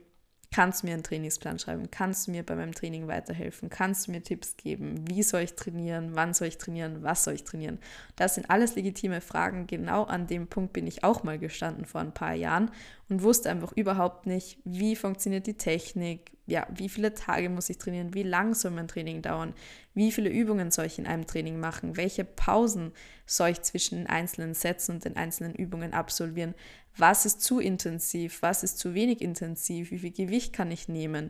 Kannst 0.54 0.84
du 0.84 0.88
mir 0.88 0.94
einen 0.94 1.04
Trainingsplan 1.04 1.60
schreiben? 1.60 1.90
Kannst 1.92 2.28
du 2.28 2.32
mir 2.32 2.44
bei 2.44 2.56
meinem 2.56 2.74
Training 2.74 3.08
weiterhelfen? 3.08 3.70
Kannst 3.70 4.08
du 4.08 4.12
mir 4.12 4.24
Tipps 4.24 4.56
geben? 4.58 5.08
Wie 5.10 5.24
soll 5.24 5.42
ich 5.42 5.56
trainieren? 5.56 6.12
Wann 6.14 6.34
soll 6.34 6.48
ich 6.48 6.58
trainieren? 6.58 7.04
Was 7.04 7.24
soll 7.24 7.34
ich 7.34 7.44
trainieren? 7.44 7.80
Das 8.16 8.36
sind 8.36 8.50
alles 8.50 8.76
legitime 8.76 9.22
Fragen. 9.22 9.68
Genau 9.68 10.04
an 10.04 10.28
dem 10.28 10.48
Punkt 10.48 10.74
bin 10.74 10.88
ich 10.88 11.04
auch 11.04 11.24
mal 11.24 11.40
gestanden 11.40 11.86
vor 11.86 12.02
ein 12.02 12.14
paar 12.14 12.34
Jahren 12.34 12.72
und 13.10 13.22
wusste 13.22 13.50
einfach 13.50 13.72
überhaupt 13.74 14.26
nicht, 14.26 14.58
wie 14.64 14.96
funktioniert 14.96 15.48
die 15.48 15.58
Technik, 15.58 16.32
ja, 16.48 16.68
wie 16.74 16.90
viele 16.90 17.14
Tage 17.14 17.50
muss 17.50 17.70
ich 17.70 17.78
trainieren, 17.78 18.14
wie 18.14 18.24
lang 18.24 18.54
soll 18.54 18.72
mein 18.72 18.88
Training 18.88 19.22
dauern, 19.22 19.54
wie 19.94 20.12
viele 20.12 20.30
Übungen 20.30 20.72
soll 20.72 20.86
ich 20.86 21.00
in 21.00 21.08
einem 21.08 21.26
Training 21.26 21.60
machen, 21.60 21.98
welche 21.98 22.24
Pausen 22.24 22.92
soll 23.26 23.50
ich 23.50 23.62
zwischen 23.62 23.98
den 23.98 24.08
einzelnen 24.08 24.54
Sätzen 24.54 24.96
und 24.96 25.06
den 25.06 25.18
einzelnen 25.18 25.56
Übungen 25.56 25.94
absolvieren, 25.94 26.54
was 26.98 27.26
ist 27.26 27.42
zu 27.42 27.60
intensiv, 27.60 28.42
was 28.42 28.64
ist 28.64 28.80
zu 28.80 28.94
wenig 28.94 29.22
intensiv, 29.22 29.92
wie 29.92 30.00
viel 30.00 30.12
Gewicht 30.12 30.54
kann 30.54 30.72
ich 30.72 30.88
nehmen. 30.88 31.30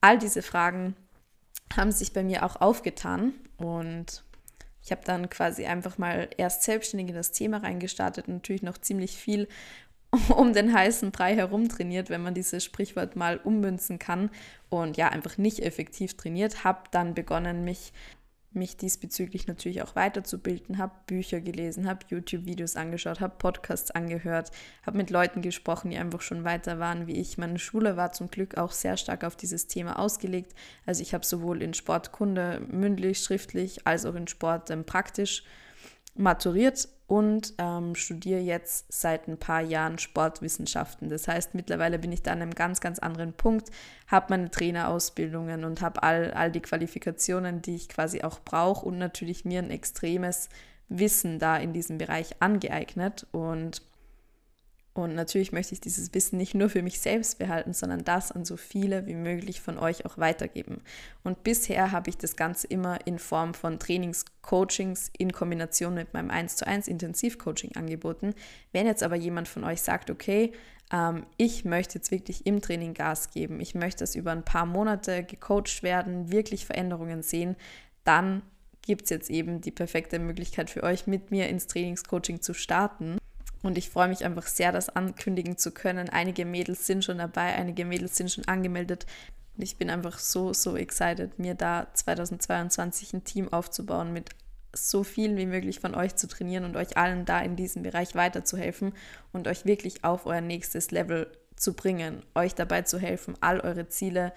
All 0.00 0.18
diese 0.18 0.42
Fragen 0.42 0.94
haben 1.74 1.92
sich 1.92 2.12
bei 2.12 2.22
mir 2.22 2.44
auch 2.44 2.56
aufgetan 2.56 3.32
und 3.56 4.24
ich 4.82 4.90
habe 4.90 5.02
dann 5.04 5.28
quasi 5.30 5.66
einfach 5.66 5.98
mal 5.98 6.28
erst 6.36 6.62
selbstständig 6.62 7.10
in 7.10 7.14
das 7.14 7.32
Thema 7.32 7.58
reingestartet 7.58 8.28
und 8.28 8.34
natürlich 8.34 8.62
noch 8.62 8.78
ziemlich 8.78 9.16
viel 9.16 9.48
um 10.36 10.52
den 10.52 10.74
heißen 10.74 11.12
Brei 11.12 11.36
herum 11.36 11.68
trainiert, 11.68 12.10
wenn 12.10 12.22
man 12.22 12.34
dieses 12.34 12.64
Sprichwort 12.64 13.14
mal 13.14 13.38
ummünzen 13.38 13.98
kann 13.98 14.30
und 14.68 14.96
ja, 14.96 15.08
einfach 15.08 15.38
nicht 15.38 15.60
effektiv 15.60 16.16
trainiert, 16.16 16.64
habe 16.64 16.82
dann 16.90 17.14
begonnen, 17.14 17.64
mich 17.64 17.92
mich 18.52 18.76
diesbezüglich 18.76 19.46
natürlich 19.46 19.82
auch 19.82 19.94
weiterzubilden, 19.94 20.78
habe 20.78 20.92
Bücher 21.06 21.40
gelesen, 21.40 21.88
habe 21.88 22.06
YouTube-Videos 22.08 22.76
angeschaut, 22.76 23.20
habe 23.20 23.36
Podcasts 23.38 23.92
angehört, 23.92 24.50
habe 24.84 24.96
mit 24.96 25.10
Leuten 25.10 25.40
gesprochen, 25.40 25.90
die 25.90 25.98
einfach 25.98 26.20
schon 26.20 26.42
weiter 26.44 26.78
waren 26.80 27.06
wie 27.06 27.20
ich. 27.20 27.38
Meine 27.38 27.58
Schule 27.60 27.96
war 27.96 28.12
zum 28.12 28.28
Glück 28.28 28.56
auch 28.58 28.72
sehr 28.72 28.96
stark 28.96 29.22
auf 29.22 29.36
dieses 29.36 29.68
Thema 29.68 29.98
ausgelegt. 29.98 30.54
Also 30.84 31.02
ich 31.02 31.14
habe 31.14 31.24
sowohl 31.24 31.62
in 31.62 31.74
Sportkunde 31.74 32.62
mündlich, 32.68 33.20
schriftlich 33.20 33.86
als 33.86 34.04
auch 34.04 34.16
in 34.16 34.26
Sport 34.26 34.70
ähm, 34.70 34.84
praktisch 34.84 35.44
maturiert 36.14 36.88
und 37.10 37.54
ähm, 37.58 37.96
studiere 37.96 38.38
jetzt 38.38 38.84
seit 38.88 39.26
ein 39.26 39.36
paar 39.36 39.62
Jahren 39.62 39.98
Sportwissenschaften. 39.98 41.08
Das 41.08 41.26
heißt, 41.26 41.56
mittlerweile 41.56 41.98
bin 41.98 42.12
ich 42.12 42.22
da 42.22 42.30
an 42.30 42.40
einem 42.40 42.54
ganz, 42.54 42.80
ganz 42.80 43.00
anderen 43.00 43.32
Punkt, 43.32 43.72
habe 44.06 44.26
meine 44.28 44.48
Trainerausbildungen 44.48 45.64
und 45.64 45.80
habe 45.80 46.04
all, 46.04 46.30
all 46.30 46.52
die 46.52 46.60
Qualifikationen, 46.60 47.62
die 47.62 47.74
ich 47.74 47.88
quasi 47.88 48.22
auch 48.22 48.38
brauche 48.38 48.86
und 48.86 48.98
natürlich 48.98 49.44
mir 49.44 49.58
ein 49.58 49.72
extremes 49.72 50.50
Wissen 50.88 51.40
da 51.40 51.56
in 51.56 51.72
diesem 51.72 51.98
Bereich 51.98 52.36
angeeignet 52.38 53.26
und 53.32 53.82
und 54.92 55.14
natürlich 55.14 55.52
möchte 55.52 55.72
ich 55.72 55.80
dieses 55.80 56.12
Wissen 56.14 56.36
nicht 56.36 56.54
nur 56.54 56.68
für 56.68 56.82
mich 56.82 57.00
selbst 57.00 57.38
behalten, 57.38 57.72
sondern 57.72 58.02
das 58.02 58.32
an 58.32 58.44
so 58.44 58.56
viele 58.56 59.06
wie 59.06 59.14
möglich 59.14 59.60
von 59.60 59.78
euch 59.78 60.04
auch 60.04 60.18
weitergeben. 60.18 60.82
Und 61.22 61.44
bisher 61.44 61.92
habe 61.92 62.10
ich 62.10 62.18
das 62.18 62.34
Ganze 62.34 62.66
immer 62.66 63.06
in 63.06 63.20
Form 63.20 63.54
von 63.54 63.78
Trainingscoachings 63.78 65.12
in 65.16 65.32
Kombination 65.32 65.94
mit 65.94 66.12
meinem 66.12 66.30
1 66.30 66.56
zu 66.56 66.66
1 66.66 66.88
Intensivcoaching 66.88 67.76
angeboten. 67.76 68.34
Wenn 68.72 68.86
jetzt 68.86 69.04
aber 69.04 69.14
jemand 69.14 69.46
von 69.46 69.62
euch 69.62 69.80
sagt, 69.80 70.10
okay, 70.10 70.52
ähm, 70.92 71.24
ich 71.36 71.64
möchte 71.64 71.98
jetzt 71.98 72.10
wirklich 72.10 72.44
im 72.44 72.60
Training 72.60 72.94
Gas 72.94 73.30
geben, 73.30 73.60
ich 73.60 73.76
möchte 73.76 74.00
das 74.00 74.16
über 74.16 74.32
ein 74.32 74.44
paar 74.44 74.66
Monate 74.66 75.22
gecoacht 75.22 75.84
werden, 75.84 76.32
wirklich 76.32 76.66
Veränderungen 76.66 77.22
sehen, 77.22 77.54
dann 78.02 78.42
gibt 78.82 79.04
es 79.04 79.10
jetzt 79.10 79.30
eben 79.30 79.60
die 79.60 79.70
perfekte 79.70 80.18
Möglichkeit 80.18 80.68
für 80.68 80.82
euch, 80.82 81.06
mit 81.06 81.30
mir 81.30 81.48
ins 81.48 81.68
Trainingscoaching 81.68 82.40
zu 82.40 82.54
starten. 82.54 83.19
Und 83.62 83.76
ich 83.76 83.90
freue 83.90 84.08
mich 84.08 84.24
einfach 84.24 84.46
sehr, 84.46 84.72
das 84.72 84.88
ankündigen 84.88 85.58
zu 85.58 85.72
können. 85.72 86.08
Einige 86.08 86.44
Mädels 86.44 86.86
sind 86.86 87.04
schon 87.04 87.18
dabei, 87.18 87.54
einige 87.54 87.84
Mädels 87.84 88.16
sind 88.16 88.30
schon 88.30 88.48
angemeldet. 88.48 89.06
Und 89.56 89.62
ich 89.62 89.76
bin 89.76 89.90
einfach 89.90 90.18
so, 90.18 90.52
so 90.52 90.76
excited, 90.76 91.38
mir 91.38 91.54
da 91.54 91.88
2022 91.92 93.12
ein 93.12 93.24
Team 93.24 93.52
aufzubauen, 93.52 94.12
mit 94.12 94.30
so 94.74 95.02
vielen 95.02 95.36
wie 95.36 95.46
möglich 95.46 95.80
von 95.80 95.94
euch 95.94 96.14
zu 96.16 96.28
trainieren 96.28 96.64
und 96.64 96.76
euch 96.76 96.96
allen 96.96 97.24
da 97.24 97.40
in 97.40 97.56
diesem 97.56 97.82
Bereich 97.82 98.14
weiterzuhelfen 98.14 98.92
und 99.32 99.48
euch 99.48 99.64
wirklich 99.64 100.04
auf 100.04 100.26
euer 100.26 100.40
nächstes 100.40 100.90
Level 100.90 101.30
zu 101.56 101.74
bringen, 101.74 102.22
euch 102.34 102.54
dabei 102.54 102.82
zu 102.82 102.98
helfen, 102.98 103.34
all 103.40 103.60
eure 103.60 103.88
Ziele 103.88 104.32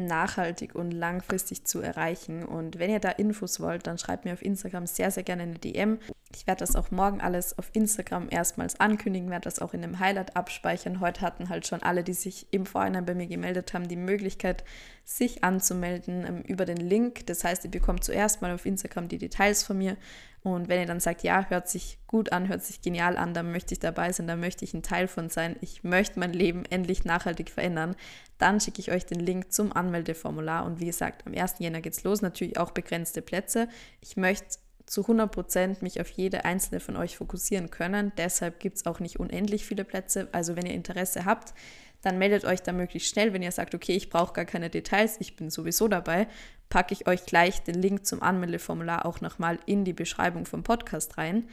nachhaltig 0.00 0.74
und 0.74 0.90
langfristig 0.90 1.64
zu 1.64 1.80
erreichen. 1.80 2.44
Und 2.44 2.78
wenn 2.78 2.90
ihr 2.90 3.00
da 3.00 3.10
Infos 3.10 3.60
wollt, 3.60 3.86
dann 3.86 3.98
schreibt 3.98 4.24
mir 4.24 4.32
auf 4.32 4.42
Instagram 4.42 4.86
sehr, 4.86 5.10
sehr 5.10 5.22
gerne 5.22 5.42
eine 5.42 5.54
DM. 5.54 5.98
Ich 6.34 6.46
werde 6.46 6.60
das 6.60 6.76
auch 6.76 6.90
morgen 6.90 7.20
alles 7.20 7.58
auf 7.58 7.70
Instagram 7.72 8.28
erstmals 8.30 8.78
ankündigen, 8.78 9.30
werde 9.30 9.44
das 9.44 9.58
auch 9.58 9.74
in 9.74 9.82
einem 9.82 9.98
Highlight 9.98 10.36
abspeichern. 10.36 11.00
Heute 11.00 11.22
hatten 11.22 11.48
halt 11.48 11.66
schon 11.66 11.82
alle, 11.82 12.04
die 12.04 12.14
sich 12.14 12.46
im 12.52 12.66
Vorhinein 12.66 13.04
bei 13.04 13.14
mir 13.14 13.26
gemeldet 13.26 13.74
haben, 13.74 13.88
die 13.88 13.96
Möglichkeit, 13.96 14.64
sich 15.04 15.42
anzumelden 15.42 16.24
ähm, 16.26 16.42
über 16.42 16.64
den 16.64 16.76
Link. 16.76 17.26
Das 17.26 17.42
heißt, 17.42 17.64
ihr 17.64 17.70
bekommt 17.70 18.04
zuerst 18.04 18.42
mal 18.42 18.52
auf 18.52 18.66
Instagram 18.66 19.08
die 19.08 19.18
Details 19.18 19.62
von 19.62 19.78
mir. 19.78 19.96
Und 20.42 20.68
wenn 20.68 20.80
ihr 20.80 20.86
dann 20.86 21.00
sagt, 21.00 21.22
ja, 21.22 21.46
hört 21.48 21.68
sich 21.68 21.98
gut 22.06 22.32
an, 22.32 22.48
hört 22.48 22.62
sich 22.62 22.80
genial 22.80 23.18
an, 23.18 23.34
dann 23.34 23.52
möchte 23.52 23.74
ich 23.74 23.78
dabei 23.78 24.10
sein, 24.12 24.26
dann 24.26 24.40
möchte 24.40 24.64
ich 24.64 24.72
ein 24.72 24.82
Teil 24.82 25.06
von 25.06 25.28
sein, 25.28 25.56
ich 25.60 25.84
möchte 25.84 26.18
mein 26.18 26.32
Leben 26.32 26.64
endlich 26.64 27.04
nachhaltig 27.04 27.50
verändern, 27.50 27.94
dann 28.38 28.58
schicke 28.58 28.80
ich 28.80 28.90
euch 28.90 29.04
den 29.04 29.20
Link 29.20 29.52
zum 29.52 29.72
Anmeldeformular. 29.72 30.64
Und 30.64 30.80
wie 30.80 30.86
gesagt, 30.86 31.26
am 31.26 31.34
1. 31.34 31.56
Jänner 31.58 31.82
geht 31.82 31.92
es 31.92 32.04
los, 32.04 32.22
natürlich 32.22 32.58
auch 32.58 32.70
begrenzte 32.70 33.20
Plätze. 33.20 33.68
Ich 34.00 34.16
möchte 34.16 34.58
zu 34.90 35.02
100 35.02 35.30
Prozent 35.30 35.82
mich 35.82 36.00
auf 36.00 36.10
jede 36.10 36.44
einzelne 36.44 36.80
von 36.80 36.96
euch 36.96 37.16
fokussieren 37.16 37.70
können. 37.70 38.10
Deshalb 38.16 38.58
gibt 38.58 38.76
es 38.76 38.86
auch 38.86 38.98
nicht 38.98 39.20
unendlich 39.20 39.64
viele 39.64 39.84
Plätze. 39.84 40.28
Also 40.32 40.56
wenn 40.56 40.66
ihr 40.66 40.74
Interesse 40.74 41.24
habt, 41.24 41.54
dann 42.02 42.18
meldet 42.18 42.44
euch 42.44 42.60
da 42.60 42.72
möglichst 42.72 43.08
schnell. 43.08 43.32
Wenn 43.32 43.42
ihr 43.42 43.52
sagt, 43.52 43.72
okay, 43.76 43.92
ich 43.92 44.10
brauche 44.10 44.32
gar 44.32 44.46
keine 44.46 44.68
Details, 44.68 45.18
ich 45.20 45.36
bin 45.36 45.48
sowieso 45.48 45.86
dabei, 45.86 46.26
packe 46.70 46.92
ich 46.92 47.06
euch 47.06 47.24
gleich 47.24 47.62
den 47.62 47.76
Link 47.76 48.04
zum 48.04 48.20
Anmeldeformular 48.20 49.06
auch 49.06 49.20
nochmal 49.20 49.60
in 49.64 49.84
die 49.84 49.92
Beschreibung 49.92 50.44
vom 50.44 50.64
Podcast 50.64 51.18
rein. 51.18 51.48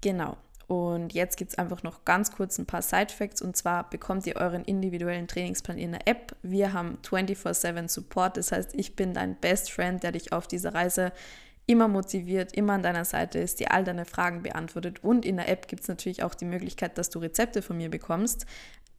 Genau. 0.00 0.38
Und 0.68 1.12
jetzt 1.12 1.36
gibt 1.36 1.50
es 1.50 1.58
einfach 1.58 1.82
noch 1.82 2.06
ganz 2.06 2.32
kurz 2.32 2.56
ein 2.58 2.64
paar 2.64 2.82
Side-Facts. 2.82 3.42
Und 3.42 3.58
zwar 3.58 3.90
bekommt 3.90 4.26
ihr 4.26 4.36
euren 4.36 4.64
individuellen 4.64 5.28
Trainingsplan 5.28 5.76
in 5.76 5.92
der 5.92 6.08
App. 6.08 6.34
Wir 6.42 6.72
haben 6.72 6.96
24-7 7.04 7.88
Support. 7.88 8.38
Das 8.38 8.52
heißt, 8.52 8.74
ich 8.74 8.96
bin 8.96 9.12
dein 9.12 9.36
Best 9.36 9.70
Friend, 9.70 10.02
der 10.02 10.12
dich 10.12 10.32
auf 10.32 10.46
dieser 10.46 10.72
Reise 10.72 11.12
immer 11.68 11.86
motiviert, 11.86 12.54
immer 12.54 12.72
an 12.72 12.82
deiner 12.82 13.04
Seite 13.04 13.38
ist, 13.38 13.60
dir 13.60 13.72
all 13.72 13.84
deine 13.84 14.06
Fragen 14.06 14.42
beantwortet. 14.42 15.04
Und 15.04 15.26
in 15.26 15.36
der 15.36 15.48
App 15.48 15.68
gibt 15.68 15.82
es 15.82 15.88
natürlich 15.88 16.22
auch 16.22 16.34
die 16.34 16.46
Möglichkeit, 16.46 16.96
dass 16.96 17.10
du 17.10 17.18
Rezepte 17.18 17.60
von 17.60 17.76
mir 17.76 17.90
bekommst, 17.90 18.46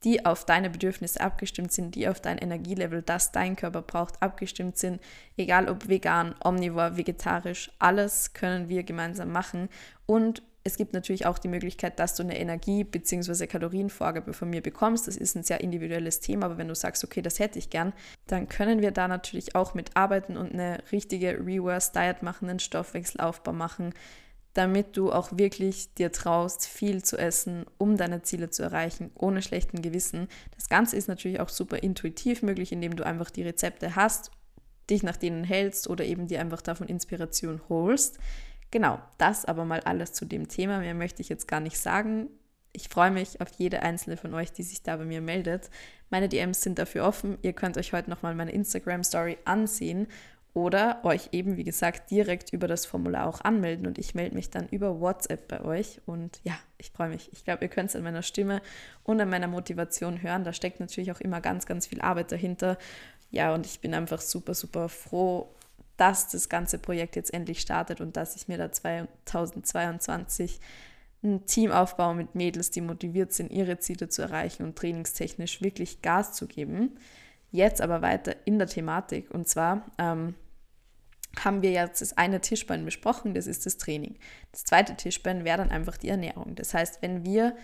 die 0.04 0.24
auf 0.24 0.46
deine 0.46 0.70
Bedürfnisse 0.70 1.20
abgestimmt 1.20 1.74
sind, 1.74 1.96
die 1.96 2.08
auf 2.08 2.22
dein 2.22 2.38
Energielevel, 2.38 3.02
das 3.02 3.32
dein 3.32 3.56
Körper 3.56 3.82
braucht, 3.82 4.22
abgestimmt 4.22 4.78
sind. 4.78 5.02
Egal 5.36 5.68
ob 5.68 5.90
vegan, 5.90 6.36
omnivor, 6.44 6.96
vegetarisch, 6.96 7.72
alles 7.80 8.34
können 8.34 8.70
wir 8.70 8.84
gemeinsam 8.84 9.32
machen. 9.32 9.68
Und 10.06 10.44
es 10.70 10.78
gibt 10.78 10.94
natürlich 10.94 11.26
auch 11.26 11.40
die 11.40 11.48
Möglichkeit, 11.48 12.00
dass 12.00 12.16
du 12.16 12.24
eine 12.24 12.40
Energie- 12.40 12.84
bzw. 12.84 13.48
Kalorienvorgabe 13.48 14.34
von 14.34 14.50
mir 14.50 14.62
bekommst. 14.62 15.08
Das 15.08 15.18
ist 15.18 15.36
ein 15.36 15.44
sehr 15.44 15.62
individuelles 15.62 16.20
Thema, 16.20 16.46
aber 16.46 16.58
wenn 16.58 16.68
du 16.68 16.76
sagst, 16.76 17.04
okay, 17.04 17.22
das 17.22 17.40
hätte 17.40 17.60
ich 17.60 17.70
gern, 17.70 17.94
dann 18.28 18.48
können 18.48 18.82
wir 18.82 18.92
da 18.92 19.08
natürlich 19.08 19.56
auch 19.56 19.74
mitarbeiten 19.74 20.38
und 20.38 20.54
eine 20.54 20.84
richtige 20.92 21.40
Reverse 21.46 21.92
Diet 21.94 22.22
machen, 22.22 22.50
einen 22.50 22.60
Stoffwechselaufbau 22.60 23.52
machen, 23.52 23.94
damit 24.54 24.96
du 24.98 25.12
auch 25.12 25.38
wirklich 25.38 25.94
dir 25.96 26.12
traust, 26.12 26.66
viel 26.66 27.04
zu 27.04 27.18
essen, 27.18 27.66
um 27.78 27.98
deine 27.98 28.22
Ziele 28.22 28.50
zu 28.50 28.64
erreichen, 28.64 29.12
ohne 29.16 29.42
schlechten 29.42 29.82
Gewissen. 29.82 30.28
Das 30.56 30.70
Ganze 30.70 30.96
ist 30.98 31.08
natürlich 31.08 31.40
auch 31.40 31.50
super 31.50 31.82
intuitiv 31.82 32.42
möglich, 32.44 32.72
indem 32.72 32.96
du 32.96 33.06
einfach 33.06 33.30
die 33.32 33.44
Rezepte 33.44 33.96
hast, 33.96 34.32
dich 34.90 35.04
nach 35.04 35.18
denen 35.18 35.44
hältst 35.44 35.90
oder 35.90 36.04
eben 36.04 36.28
dir 36.28 36.42
einfach 36.42 36.62
davon 36.62 36.88
Inspiration 36.88 37.62
holst. 37.70 38.20
Genau, 38.72 39.00
das 39.18 39.46
aber 39.46 39.66
mal 39.66 39.80
alles 39.82 40.14
zu 40.14 40.26
dem 40.26 40.48
Thema. 40.48 40.80
Mehr 40.80 40.94
möchte 40.94 41.22
ich 41.22 41.30
jetzt 41.30 41.48
gar 41.48 41.60
nicht 41.60 41.80
sagen. 41.80 42.30
Ich 42.72 42.88
freue 42.88 43.10
mich 43.10 43.42
auf 43.42 43.50
jede 43.58 43.82
einzelne 43.82 44.16
von 44.16 44.34
euch, 44.36 44.52
die 44.52 44.64
sich 44.64 44.84
da 44.84 44.98
bei 44.98 45.06
mir 45.06 45.22
meldet. 45.22 45.70
Meine 46.12 46.30
DMs 46.30 46.62
sind 46.62 46.78
dafür 46.78 47.06
offen. 47.06 47.40
Ihr 47.42 47.54
könnt 47.54 47.78
euch 47.78 47.94
heute 47.94 48.10
nochmal 48.10 48.36
meine 48.36 48.52
Instagram-Story 48.52 49.40
ansehen 49.46 50.08
oder 50.54 51.00
euch 51.04 51.30
eben, 51.32 51.58
wie 51.58 51.64
gesagt, 51.64 52.12
direkt 52.12 52.54
über 52.54 52.68
das 52.68 52.86
Formular 52.86 53.28
auch 53.28 53.42
anmelden 53.42 53.86
und 53.86 53.98
ich 53.98 54.16
melde 54.16 54.36
mich 54.36 54.50
dann 54.50 54.68
über 54.70 55.00
WhatsApp 55.00 55.48
bei 55.48 55.62
euch. 55.62 56.02
Und 56.06 56.42
ja, 56.44 56.58
ich 56.78 56.92
freue 56.92 57.10
mich. 57.10 57.30
Ich 57.34 57.44
glaube, 57.44 57.64
ihr 57.64 57.70
könnt 57.70 57.90
es 57.90 57.96
an 57.96 58.04
meiner 58.04 58.24
Stimme 58.24 58.62
und 59.04 59.22
an 59.22 59.30
meiner 59.30 59.48
Motivation 59.48 60.22
hören. 60.22 60.44
Da 60.44 60.54
steckt 60.54 60.80
natürlich 60.80 61.12
auch 61.12 61.22
immer 61.22 61.42
ganz, 61.42 61.66
ganz 61.66 61.88
viel 61.88 62.02
Arbeit 62.02 62.32
dahinter. 62.32 62.78
Ja, 63.32 63.54
und 63.54 63.66
ich 63.66 63.80
bin 63.80 63.94
einfach 63.94 64.22
super, 64.22 64.56
super 64.56 64.90
froh, 64.90 65.54
dass 66.00 66.30
das 66.30 66.50
ganze 66.50 66.78
Projekt 66.78 67.16
jetzt 67.16 67.34
endlich 67.34 67.60
startet 67.60 68.02
und 68.02 68.16
dass 68.18 68.36
ich 68.36 68.48
mir 68.48 68.58
da 68.58 68.72
2022 68.72 70.60
ein 71.22 71.46
Team 71.46 71.72
aufbaue 71.72 72.16
mit 72.16 72.36
Mädels, 72.36 72.72
die 72.72 72.82
motiviert 72.82 73.34
sind, 73.34 73.52
ihre 73.52 73.80
Ziele 73.80 74.08
zu 74.08 74.22
erreichen 74.22 74.64
und 74.64 74.78
trainingstechnisch 74.78 75.62
wirklich 75.62 76.02
Gas 76.02 76.34
zu 76.34 76.48
geben. 76.48 76.98
Jetzt 77.52 77.82
aber 77.82 78.02
weiter 78.02 78.36
in 78.46 78.58
der 78.60 78.68
Thematik 78.68 79.30
und 79.32 79.48
zwar 79.48 79.86
ähm, 79.98 80.36
haben 81.44 81.62
wir 81.62 81.72
jetzt 81.72 82.02
das 82.02 82.18
eine 82.18 82.42
Tischbein 82.42 82.86
besprochen, 82.86 83.34
das 83.34 83.48
ist 83.48 83.66
das 83.66 83.78
Training. 83.78 84.16
Das 84.52 84.64
zweite 84.64 84.96
Tischbein 84.96 85.44
wäre 85.44 85.58
dann 85.58 85.72
einfach 85.72 85.98
die 85.98 86.10
Ernährung. 86.10 86.56
Das 86.56 86.74
heißt, 86.74 87.02
wenn 87.02 87.26
wir 87.26 87.56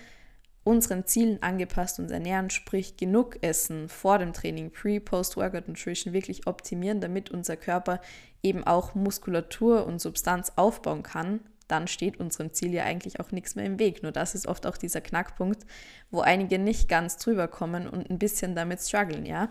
unseren 0.65 1.05
Zielen 1.05 1.41
angepasst 1.43 1.99
uns 1.99 2.11
ernähren, 2.11 2.49
sprich 2.49 2.97
genug 2.97 3.41
essen 3.41 3.87
vor 3.87 4.17
dem 4.17 4.33
Training, 4.33 4.71
Pre-, 4.71 4.99
Post-Workout 4.99 5.67
Nutrition 5.67 6.13
wirklich 6.13 6.47
optimieren, 6.47 6.99
damit 6.99 7.29
unser 7.29 7.55
Körper 7.55 8.01
eben 8.41 8.65
auch 8.65 8.95
Muskulatur 8.95 9.85
und 9.85 10.01
Substanz 10.01 10.51
aufbauen 10.55 11.03
kann, 11.03 11.39
dann 11.67 11.87
steht 11.87 12.19
unserem 12.19 12.51
Ziel 12.51 12.73
ja 12.73 12.83
eigentlich 12.83 13.19
auch 13.19 13.31
nichts 13.31 13.55
mehr 13.55 13.65
im 13.65 13.79
Weg. 13.79 14.03
Nur 14.03 14.11
das 14.11 14.35
ist 14.35 14.47
oft 14.47 14.65
auch 14.65 14.77
dieser 14.77 15.01
Knackpunkt, 15.01 15.65
wo 16.11 16.21
einige 16.21 16.59
nicht 16.59 16.89
ganz 16.89 17.17
drüber 17.17 17.47
kommen 17.47 17.87
und 17.87 18.09
ein 18.09 18.19
bisschen 18.19 18.55
damit 18.55 18.81
strugglen, 18.81 19.25
ja. 19.25 19.49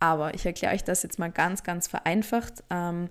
Aber 0.00 0.34
ich 0.34 0.44
erkläre 0.44 0.74
euch 0.74 0.84
das 0.84 1.04
jetzt 1.04 1.18
mal 1.18 1.30
ganz, 1.30 1.62
ganz 1.62 1.86
vereinfacht. 1.86 2.64
Ähm, 2.70 3.08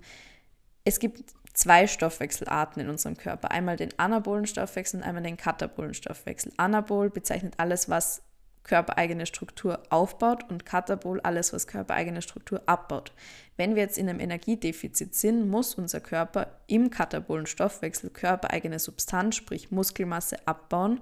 es 0.84 1.00
gibt 1.00 1.24
zwei 1.56 1.88
Stoffwechselarten 1.88 2.82
in 2.82 2.90
unserem 2.90 3.18
Körper. 3.18 3.50
Einmal 3.50 3.78
den 3.78 3.98
anabolen 3.98 4.46
Stoffwechsel 4.46 5.00
und 5.00 5.06
einmal 5.06 5.24
den 5.24 5.38
katabolen 5.38 5.94
Stoffwechsel. 5.94 6.52
Anabol 6.58 7.10
bezeichnet 7.10 7.56
alles, 7.58 7.90
was 7.90 8.22
körpereigene 8.64 9.26
Struktur 9.26 9.84
aufbaut 9.90 10.50
und 10.50 10.66
katabol 10.66 11.22
alles, 11.22 11.54
was 11.54 11.68
körpereigene 11.68 12.22
Struktur 12.22 12.62
abbaut. 12.66 13.14
Wenn 13.58 13.76
wir 13.76 13.84
jetzt 13.84 13.98
in 13.98 14.10
einem 14.10 14.20
Energiedefizit 14.20 15.16
sind, 15.16 15.48
muss 15.48 15.76
unser 15.76 16.02
Körper 16.02 16.48
im 16.68 16.90
katabolen 16.90 17.46
Stoffwechsel 17.46 18.10
körpereigene 18.10 18.80
Substanz, 18.80 19.36
sprich 19.36 19.72
Muskelmasse, 19.72 20.38
abbauen 20.46 21.00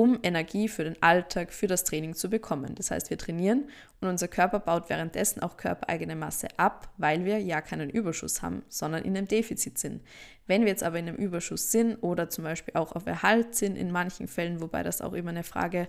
um 0.00 0.18
Energie 0.22 0.66
für 0.66 0.84
den 0.84 0.96
Alltag, 1.02 1.52
für 1.52 1.66
das 1.66 1.84
Training 1.84 2.14
zu 2.14 2.30
bekommen. 2.30 2.74
Das 2.74 2.90
heißt, 2.90 3.10
wir 3.10 3.18
trainieren 3.18 3.68
und 4.00 4.08
unser 4.08 4.28
Körper 4.28 4.58
baut 4.58 4.88
währenddessen 4.88 5.42
auch 5.42 5.58
körpereigene 5.58 6.16
Masse 6.16 6.48
ab, 6.56 6.88
weil 6.96 7.26
wir 7.26 7.38
ja 7.38 7.60
keinen 7.60 7.90
Überschuss 7.90 8.40
haben, 8.40 8.62
sondern 8.70 9.04
in 9.04 9.14
einem 9.14 9.28
Defizit 9.28 9.76
sind. 9.76 10.02
Wenn 10.46 10.62
wir 10.62 10.68
jetzt 10.68 10.82
aber 10.82 10.98
in 10.98 11.06
einem 11.06 11.18
Überschuss 11.18 11.70
sind 11.70 11.96
oder 11.96 12.30
zum 12.30 12.44
Beispiel 12.44 12.72
auch 12.76 12.92
auf 12.92 13.04
Erhalt 13.04 13.54
sind, 13.54 13.76
in 13.76 13.92
manchen 13.92 14.26
Fällen, 14.26 14.62
wobei 14.62 14.82
das 14.82 15.02
auch 15.02 15.12
immer 15.12 15.32
eine 15.32 15.44
Frage 15.44 15.86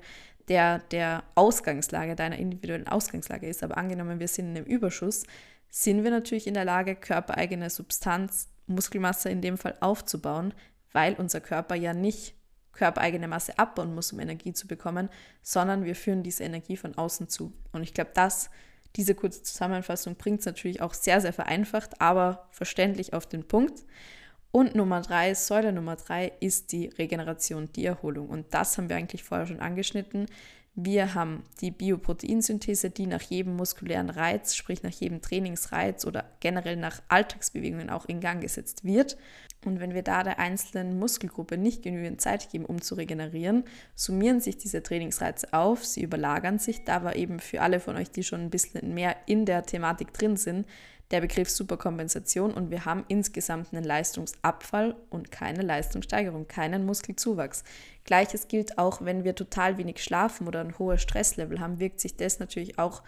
der, 0.50 0.80
der 0.92 1.24
Ausgangslage, 1.36 2.18
deiner 2.18 2.38
individuellen 2.38 2.90
Ausgangslage 2.90 3.48
ist, 3.48 3.64
aber 3.64 3.78
angenommen, 3.78 4.20
wir 4.20 4.28
sind 4.28 4.50
in 4.50 4.58
einem 4.58 4.66
Überschuss, 4.66 5.24
sind 5.70 6.04
wir 6.04 6.12
natürlich 6.12 6.48
in 6.48 6.54
der 6.54 6.66
Lage, 6.66 6.98
körpereigene 6.98 7.70
Substanz, 7.70 8.50
Muskelmasse 8.68 9.30
in 9.30 9.40
dem 9.40 9.58
Fall 9.58 9.78
aufzubauen, 9.80 10.54
weil 10.92 11.14
unser 11.14 11.40
Körper 11.40 11.76
ja 11.76 11.94
nicht 11.94 12.36
körpereigene 12.74 13.28
Masse 13.28 13.58
abbauen 13.60 13.94
muss, 13.94 14.14
um 14.14 14.20
Energie 14.20 14.54
zu 14.54 14.68
bekommen, 14.68 15.10
sondern 15.42 15.84
wir 15.84 15.96
führen 15.96 16.24
diese 16.24 16.44
Energie 16.44 16.78
von 16.78 16.96
außen 16.96 17.30
zu. 17.30 17.54
Und 17.72 17.84
ich 17.84 17.94
glaube, 17.94 18.12
dass 18.14 18.50
diese 18.96 19.16
kurze 19.16 19.44
Zusammenfassung 19.44 20.16
bringt 20.16 20.42
es 20.42 20.46
natürlich 20.46 20.82
auch 20.82 20.94
sehr, 20.94 21.22
sehr 21.22 21.34
vereinfacht, 21.34 22.02
aber 22.02 22.48
verständlich 22.52 23.14
auf 23.14 23.26
den 23.26 23.48
Punkt. 23.48 23.84
Und 24.52 24.76
Nummer 24.76 25.02
drei, 25.02 25.34
Säule 25.34 25.72
Nummer 25.72 25.96
drei 25.96 26.34
ist 26.42 26.74
die 26.74 26.88
Regeneration, 26.88 27.72
die 27.74 27.86
Erholung. 27.86 28.28
Und 28.30 28.54
das 28.54 28.78
haben 28.78 28.90
wir 28.90 28.98
eigentlich 28.98 29.24
vorher 29.24 29.48
schon 29.48 29.62
angeschnitten. 29.62 30.26
Wir 30.74 31.16
haben 31.16 31.44
die 31.60 31.70
Bioproteinsynthese, 31.70 32.92
die 32.92 33.06
nach 33.06 33.22
jedem 33.22 33.58
muskulären 33.58 34.10
Reiz, 34.10 34.56
sprich 34.56 34.84
nach 34.84 34.92
jedem 34.92 35.22
Trainingsreiz 35.22 36.06
oder 36.06 36.24
generell 36.40 36.78
nach 36.78 37.02
Alltagsbewegungen 37.10 37.90
auch 37.90 38.06
in 38.06 38.22
Gang 38.22 38.42
gesetzt 38.42 38.86
wird. 38.86 39.18
Und 39.66 39.82
wenn 39.82 39.94
wir 39.94 40.02
da 40.02 40.24
der 40.24 40.40
einzelnen 40.40 40.98
Muskelgruppe 40.98 41.58
nicht 41.58 41.84
genügend 41.84 42.22
Zeit 42.22 42.50
geben, 42.50 42.66
um 42.66 42.82
zu 42.82 42.96
regenerieren, 42.96 43.66
summieren 43.96 44.40
sich 44.40 44.58
diese 44.58 44.82
Trainingsreize 44.82 45.54
auf, 45.54 45.86
sie 45.86 46.02
überlagern 46.02 46.58
sich. 46.58 46.86
Da 46.86 47.04
war 47.04 47.18
eben 47.18 47.40
für 47.40 47.62
alle 47.62 47.82
von 47.82 47.98
euch, 47.98 48.10
die 48.10 48.24
schon 48.24 48.42
ein 48.42 48.50
bisschen 48.50 48.94
mehr 48.94 49.18
in 49.28 49.46
der 49.46 49.64
Thematik 49.64 50.14
drin 50.14 50.38
sind, 50.38 50.66
der 51.12 51.22
Begriff 51.22 51.50
Superkompensation 51.50 52.54
und 52.54 52.72
wir 52.72 52.86
haben 52.86 53.04
insgesamt 53.10 53.74
einen 53.74 53.84
Leistungsabfall 53.84 54.96
und 55.10 55.32
keine 55.32 55.62
Leistungssteigerung, 55.62 56.48
keinen 56.48 56.86
Muskelzuwachs. 56.86 57.64
Gleiches 58.04 58.48
gilt 58.48 58.78
auch, 58.78 59.02
wenn 59.02 59.24
wir 59.24 59.36
total 59.36 59.78
wenig 59.78 60.04
schlafen 60.04 60.48
oder 60.48 60.62
ein 60.62 60.78
hohes 60.78 61.02
Stresslevel 61.02 61.60
haben, 61.60 61.80
wirkt 61.80 62.00
sich 62.00 62.18
das 62.18 62.40
natürlich 62.40 62.80
auch 62.80 63.04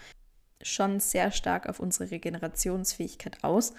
schon 0.62 0.99
sehr 0.99 1.32
stark 1.32 1.67
auf 1.67 1.79
unsere 1.79 2.12
Regenerationsfähigkeit 2.12 3.43
aus. 3.43 3.73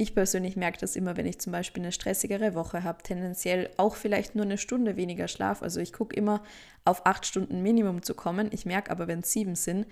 Ich 0.00 0.14
persönlich 0.14 0.54
merke 0.54 0.78
das 0.78 0.94
immer, 0.94 1.16
wenn 1.16 1.26
ich 1.26 1.40
zum 1.40 1.52
Beispiel 1.52 1.82
eine 1.82 1.90
stressigere 1.90 2.54
Woche 2.54 2.84
habe, 2.84 3.02
tendenziell 3.02 3.70
auch 3.78 3.96
vielleicht 3.96 4.36
nur 4.36 4.44
eine 4.44 4.56
Stunde 4.56 4.96
weniger 4.96 5.26
Schlaf. 5.26 5.60
Also 5.60 5.80
ich 5.80 5.92
gucke 5.92 6.14
immer 6.14 6.44
auf 6.84 7.04
acht 7.04 7.26
Stunden 7.26 7.62
Minimum 7.62 8.02
zu 8.02 8.14
kommen. 8.14 8.48
Ich 8.52 8.64
merke 8.64 8.92
aber, 8.92 9.08
wenn 9.08 9.20
es 9.20 9.32
sieben 9.32 9.56
sind, 9.56 9.86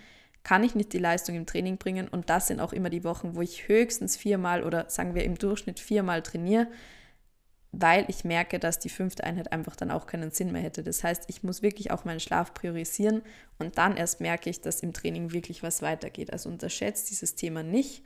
kann 0.44 0.62
ich 0.62 0.76
nicht 0.76 0.92
die 0.92 0.98
Leistung 0.98 1.34
im 1.34 1.44
Training 1.44 1.76
bringen. 1.76 2.06
Und 2.06 2.30
das 2.30 2.46
sind 2.46 2.60
auch 2.60 2.72
immer 2.72 2.88
die 2.88 3.02
Wochen, 3.02 3.34
wo 3.34 3.42
ich 3.42 3.66
höchstens 3.66 4.16
viermal 4.16 4.62
oder 4.62 4.88
sagen 4.88 5.16
wir 5.16 5.24
im 5.24 5.36
Durchschnitt 5.36 5.80
viermal 5.80 6.22
trainiere, 6.22 6.68
weil 7.78 8.06
ich 8.08 8.24
merke, 8.24 8.58
dass 8.58 8.78
die 8.78 8.88
fünfte 8.88 9.24
Einheit 9.24 9.52
einfach 9.52 9.76
dann 9.76 9.90
auch 9.90 10.06
keinen 10.06 10.30
Sinn 10.30 10.50
mehr 10.50 10.62
hätte. 10.62 10.82
Das 10.82 11.04
heißt, 11.04 11.24
ich 11.28 11.42
muss 11.42 11.62
wirklich 11.62 11.90
auch 11.90 12.04
meinen 12.04 12.20
Schlaf 12.20 12.54
priorisieren 12.54 13.22
und 13.58 13.76
dann 13.76 13.96
erst 13.96 14.20
merke 14.20 14.48
ich, 14.48 14.62
dass 14.62 14.80
im 14.80 14.94
Training 14.94 15.32
wirklich 15.32 15.62
was 15.62 15.82
weitergeht. 15.82 16.32
Also 16.32 16.48
unterschätzt 16.48 17.10
dieses 17.10 17.34
Thema 17.34 17.62
nicht 17.62 18.02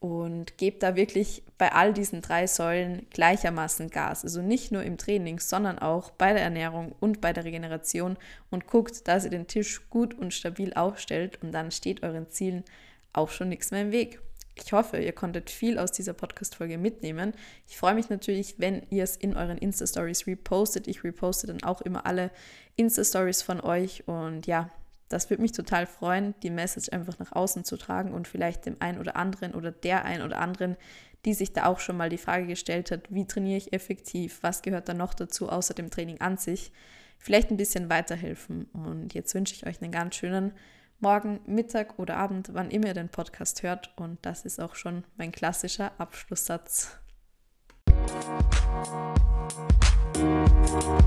und 0.00 0.56
gebt 0.56 0.82
da 0.82 0.96
wirklich 0.96 1.42
bei 1.58 1.72
all 1.72 1.92
diesen 1.92 2.22
drei 2.22 2.46
Säulen 2.46 3.06
gleichermaßen 3.10 3.90
Gas. 3.90 4.24
Also 4.24 4.40
nicht 4.40 4.72
nur 4.72 4.82
im 4.82 4.96
Training, 4.96 5.38
sondern 5.38 5.78
auch 5.78 6.10
bei 6.10 6.32
der 6.32 6.42
Ernährung 6.42 6.94
und 6.98 7.20
bei 7.20 7.34
der 7.34 7.44
Regeneration 7.44 8.16
und 8.50 8.66
guckt, 8.66 9.06
dass 9.06 9.24
ihr 9.24 9.30
den 9.30 9.46
Tisch 9.46 9.88
gut 9.90 10.14
und 10.14 10.32
stabil 10.32 10.72
aufstellt 10.72 11.42
und 11.42 11.52
dann 11.52 11.70
steht 11.70 12.02
euren 12.02 12.30
Zielen 12.30 12.64
auch 13.12 13.28
schon 13.28 13.50
nichts 13.50 13.70
mehr 13.70 13.82
im 13.82 13.92
Weg. 13.92 14.20
Ich 14.62 14.72
hoffe, 14.72 14.98
ihr 14.98 15.12
konntet 15.12 15.50
viel 15.50 15.78
aus 15.78 15.90
dieser 15.90 16.12
Podcast-Folge 16.12 16.78
mitnehmen. 16.78 17.32
Ich 17.66 17.76
freue 17.76 17.94
mich 17.94 18.08
natürlich, 18.08 18.54
wenn 18.58 18.82
ihr 18.90 19.02
es 19.02 19.16
in 19.16 19.36
euren 19.36 19.58
Insta-Stories 19.58 20.26
repostet. 20.26 20.86
Ich 20.86 21.02
reposte 21.02 21.48
dann 21.48 21.62
auch 21.64 21.80
immer 21.80 22.06
alle 22.06 22.30
Insta-Stories 22.76 23.42
von 23.42 23.60
euch 23.60 24.06
und 24.06 24.46
ja, 24.46 24.70
das 25.08 25.28
würde 25.28 25.42
mich 25.42 25.52
total 25.52 25.86
freuen, 25.86 26.34
die 26.42 26.50
Message 26.50 26.88
einfach 26.90 27.18
nach 27.18 27.32
außen 27.32 27.64
zu 27.64 27.76
tragen 27.76 28.12
und 28.12 28.28
vielleicht 28.28 28.66
dem 28.66 28.76
einen 28.80 28.98
oder 28.98 29.16
anderen 29.16 29.54
oder 29.54 29.70
der 29.70 30.04
einen 30.04 30.22
oder 30.22 30.38
anderen, 30.38 30.76
die 31.24 31.34
sich 31.34 31.52
da 31.52 31.66
auch 31.66 31.80
schon 31.80 31.96
mal 31.96 32.08
die 32.08 32.18
Frage 32.18 32.46
gestellt 32.46 32.90
hat, 32.90 33.12
wie 33.12 33.26
trainiere 33.26 33.58
ich 33.58 33.72
effektiv, 33.72 34.38
was 34.42 34.62
gehört 34.62 34.88
da 34.88 34.94
noch 34.94 35.14
dazu 35.14 35.48
außer 35.48 35.74
dem 35.74 35.90
Training 35.90 36.20
an 36.20 36.36
sich, 36.36 36.72
vielleicht 37.18 37.50
ein 37.50 37.56
bisschen 37.56 37.88
weiterhelfen. 37.90 38.66
Und 38.72 39.14
jetzt 39.14 39.34
wünsche 39.34 39.54
ich 39.54 39.66
euch 39.66 39.82
einen 39.82 39.92
ganz 39.92 40.16
schönen 40.16 40.52
morgen, 41.04 41.40
Mittag 41.44 41.98
oder 41.98 42.16
Abend, 42.16 42.48
wann 42.54 42.70
immer 42.70 42.86
ihr 42.86 42.94
den 42.94 43.10
Podcast 43.10 43.62
hört. 43.62 43.92
Und 43.96 44.24
das 44.24 44.46
ist 44.46 44.58
auch 44.58 44.74
schon 44.74 45.04
mein 45.18 45.32
klassischer 45.32 45.92
Abschlusssatz. 45.98 46.98
Musik 50.16 51.04